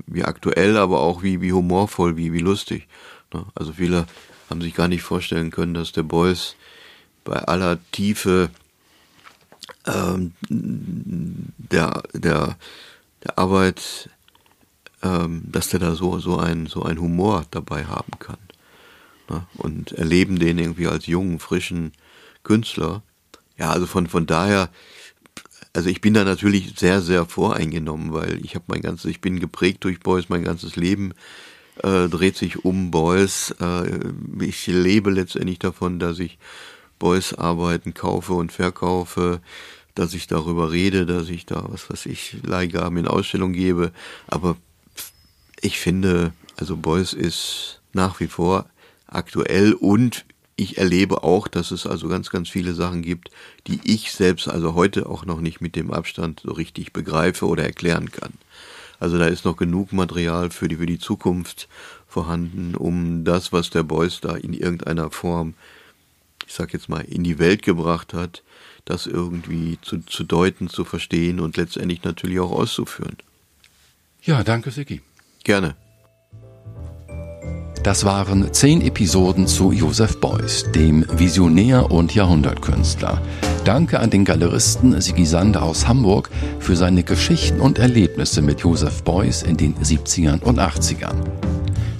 wie 0.08 0.23
aktuell, 0.23 0.77
aber 0.77 0.99
auch 0.99 1.23
wie, 1.23 1.41
wie 1.41 1.54
humorvoll, 1.54 2.17
wie, 2.17 2.34
wie 2.34 2.39
lustig. 2.39 2.88
Ne? 3.34 3.45
Also 3.56 3.73
viele 3.73 4.06
haben 4.49 4.62
sich 4.62 4.73
gar 4.73 4.88
nicht 4.88 5.04
vorstellen 5.04 5.51
können, 5.51 5.73
dass 5.73 5.91
der 5.91 6.04
Boys 6.04 6.56
bei 7.23 7.38
aller 7.38 7.80
Tiefe 7.91 8.49
ähm, 9.86 10.34
der, 10.49 12.04
der, 12.13 12.58
der 13.23 13.38
Arbeit, 13.38 14.10
ähm, 15.04 15.43
dass 15.45 15.69
der 15.69 15.80
da 15.80 15.95
so, 15.95 16.19
so 16.19 16.38
ein, 16.38 16.67
so 16.67 16.84
Humor 16.84 17.45
dabei 17.51 17.86
haben 17.86 18.19
kann. 18.19 18.38
Ne? 19.30 19.45
Und 19.56 19.93
erleben 19.93 20.39
den 20.39 20.58
irgendwie 20.58 20.88
als 20.88 21.06
jungen, 21.08 21.39
frischen 21.39 21.93
Künstler. 22.43 23.01
Ja, 23.58 23.71
also 23.71 23.86
von, 23.86 24.08
von 24.08 24.25
daher, 24.25 24.69
also 25.73 25.89
ich 25.89 26.01
bin 26.01 26.13
da 26.13 26.23
natürlich 26.23 26.73
sehr, 26.77 27.01
sehr 27.01 27.25
voreingenommen, 27.25 28.13
weil 28.13 28.43
ich 28.43 28.55
habe 28.55 28.65
mein 28.67 28.81
ganzes, 28.81 29.10
ich 29.10 29.21
bin 29.21 29.39
geprägt 29.39 29.84
durch 29.84 29.99
Beuys, 29.99 30.29
mein 30.29 30.43
ganzes 30.43 30.75
Leben 30.75 31.13
äh, 31.84 32.07
dreht 32.10 32.38
sich 32.38 32.65
um 32.65 32.91
Beuys. 32.91 33.55
Äh, 33.60 33.99
ich 34.39 34.67
lebe 34.67 35.12
letztendlich 35.12 35.60
davon, 35.60 35.99
dass 35.99 36.19
ich 36.19 36.38
Beuys 36.99 37.34
Arbeiten 37.34 37.93
kaufe 37.93 38.34
und 38.34 38.51
verkaufe, 38.51 39.41
dass 39.95 40.13
ich 40.13 40.27
darüber 40.27 40.71
rede, 40.71 41.05
dass 41.05 41.29
ich 41.29 41.45
da, 41.45 41.65
was 41.67 41.89
weiß 41.89 42.05
ich, 42.05 42.38
Leihgaben 42.43 42.97
in 42.97 43.07
Ausstellung 43.07 43.53
gebe. 43.53 43.91
Aber 44.27 44.57
ich 45.62 45.79
finde, 45.79 46.34
also 46.57 46.77
Beuys 46.77 47.13
ist 47.13 47.81
nach 47.93 48.19
wie 48.19 48.27
vor 48.27 48.69
aktuell 49.07 49.73
und 49.73 50.25
ich 50.62 50.78
erlebe 50.78 51.24
auch, 51.24 51.47
dass 51.47 51.71
es 51.71 51.88
also 51.88 52.08
ganz, 52.08 52.30
ganz 52.30 52.50
viele 52.50 52.74
Sachen 52.74 53.02
gibt, 53.02 53.32
die 53.67 53.80
ich 53.84 54.12
selbst 54.12 54.47
also 54.47 54.76
heute 54.76 55.10
auch 55.10 55.26
noch 55.26 55.41
nicht 55.41 55.60
mit 55.60 55.76
dem 55.76 55.91
Abstand 55.91 56.41
so 56.43 56.52
richtig 56.52 56.93
begreife 56.93 57.47
oder 57.47 57.63
erklären 57.63 58.12
kann. 58.12 58.34
Also 59.00 59.17
da 59.17 59.26
ist 59.26 59.45
noch 59.45 59.58
genug 59.58 59.91
Material 59.91 60.52
für 60.52 60.67
die, 60.67 60.76
für 60.76 60.86
die 60.86 61.00
Zukunft 61.00 61.67
vorhanden, 62.08 62.76
um 62.76 63.24
das, 63.24 63.52
was 63.52 63.71
der 63.71 63.82
Beuys 63.82 64.19
da 64.21 64.36
in 64.36 64.54
irgendeiner 64.54 65.10
Form, 65.10 65.56
ich 66.45 66.54
sag 66.54 66.74
jetzt 66.74 66.89
mal, 66.89 67.02
in 67.02 67.24
die 67.24 67.39
Welt 67.39 67.63
gebracht 67.63 68.13
hat, 68.13 68.43
das 68.86 69.08
irgendwie 69.08 69.80
zu, 69.82 70.00
zu 70.06 70.24
deuten, 70.24 70.69
zu 70.69 70.86
verstehen 70.86 71.39
und 71.39 71.58
letztendlich 71.58 72.04
natürlich 72.04 72.39
auch 72.39 72.52
auszuführen. 72.52 73.17
Ja, 74.21 74.43
danke, 74.43 74.69
Siki. 74.69 75.02
Gerne. 75.43 75.76
Das 77.83 78.05
waren 78.05 78.53
zehn 78.53 78.81
Episoden 78.81 79.47
zu 79.47 79.71
Joseph 79.71 80.19
Beuys, 80.19 80.65
dem 80.75 81.03
Visionär 81.17 81.89
und 81.89 82.13
Jahrhundertkünstler. 82.13 83.19
Danke 83.65 83.99
an 83.99 84.11
den 84.11 84.23
Galeristen 84.23 85.01
Sigi 85.01 85.25
Sander 85.25 85.63
aus 85.63 85.87
Hamburg 85.87 86.29
für 86.59 86.75
seine 86.75 87.01
Geschichten 87.01 87.59
und 87.59 87.79
Erlebnisse 87.79 88.43
mit 88.43 88.59
Joseph 88.59 89.03
Beuys 89.03 89.41
in 89.41 89.57
den 89.57 89.73
70ern 89.75 90.43
und 90.43 90.59
80ern. 90.59 91.15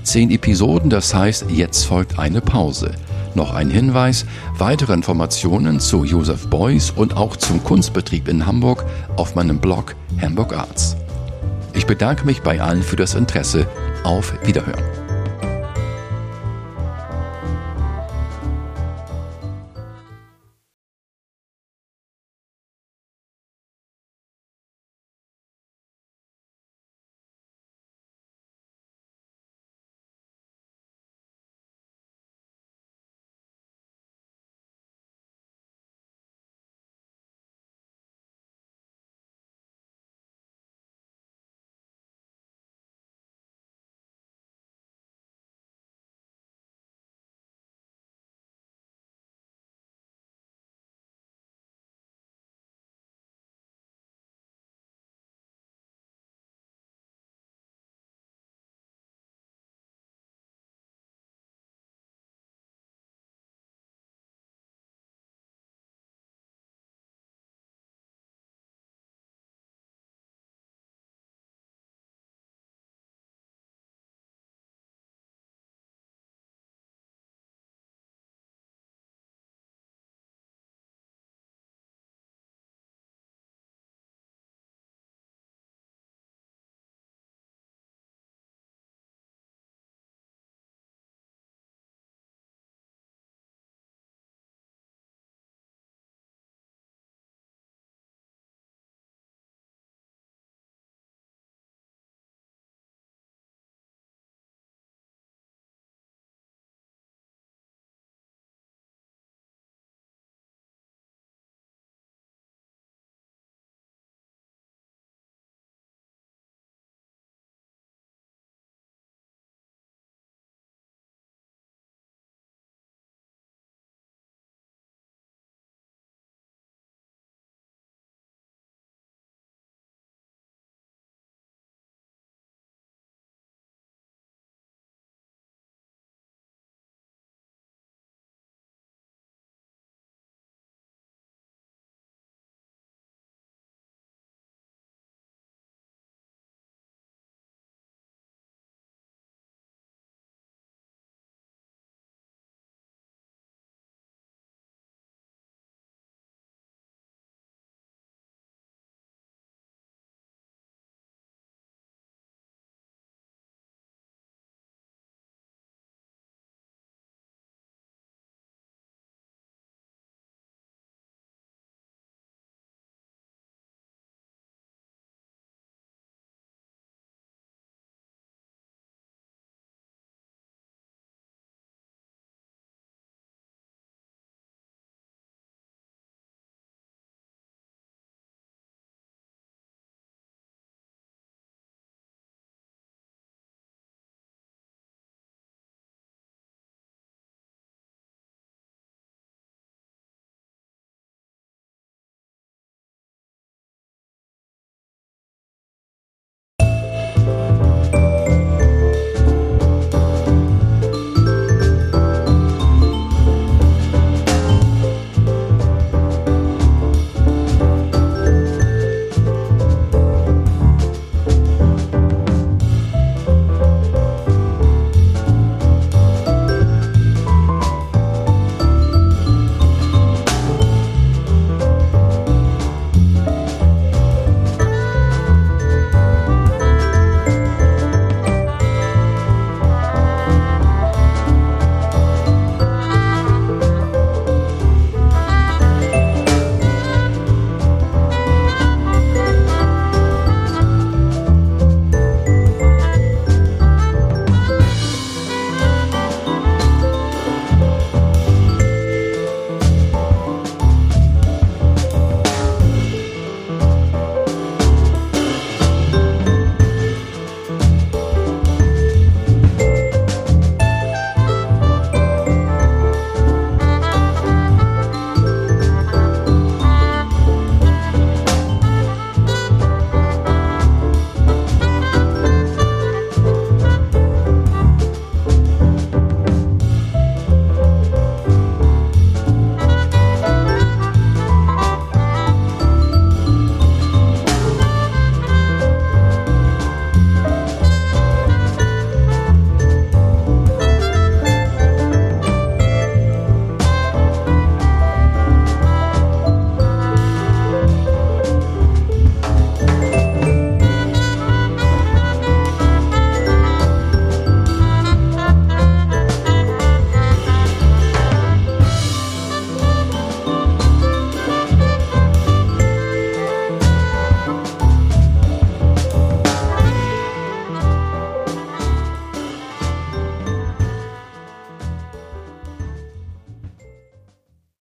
Zehn 0.03 0.29
Episoden, 0.29 0.91
das 0.91 1.15
heißt, 1.15 1.45
jetzt 1.49 1.85
folgt 1.85 2.19
eine 2.19 2.41
Pause. 2.41 2.91
Noch 3.33 3.51
ein 3.51 3.71
Hinweis, 3.71 4.25
weitere 4.59 4.93
Informationen 4.93 5.79
zu 5.79 6.03
Joseph 6.03 6.47
Beuys 6.47 6.91
und 6.91 7.17
auch 7.17 7.37
zum 7.37 7.63
Kunstbetrieb 7.63 8.27
in 8.27 8.45
Hamburg 8.45 8.85
auf 9.15 9.33
meinem 9.33 9.57
Blog 9.57 9.95
Hamburg 10.21 10.53
Arts. 10.55 10.95
Ich 11.73 11.87
bedanke 11.87 12.25
mich 12.25 12.43
bei 12.43 12.61
allen 12.61 12.83
für 12.83 12.97
das 12.97 13.15
Interesse. 13.15 13.65
Auf 14.03 14.33
Wiederhören. 14.45 15.00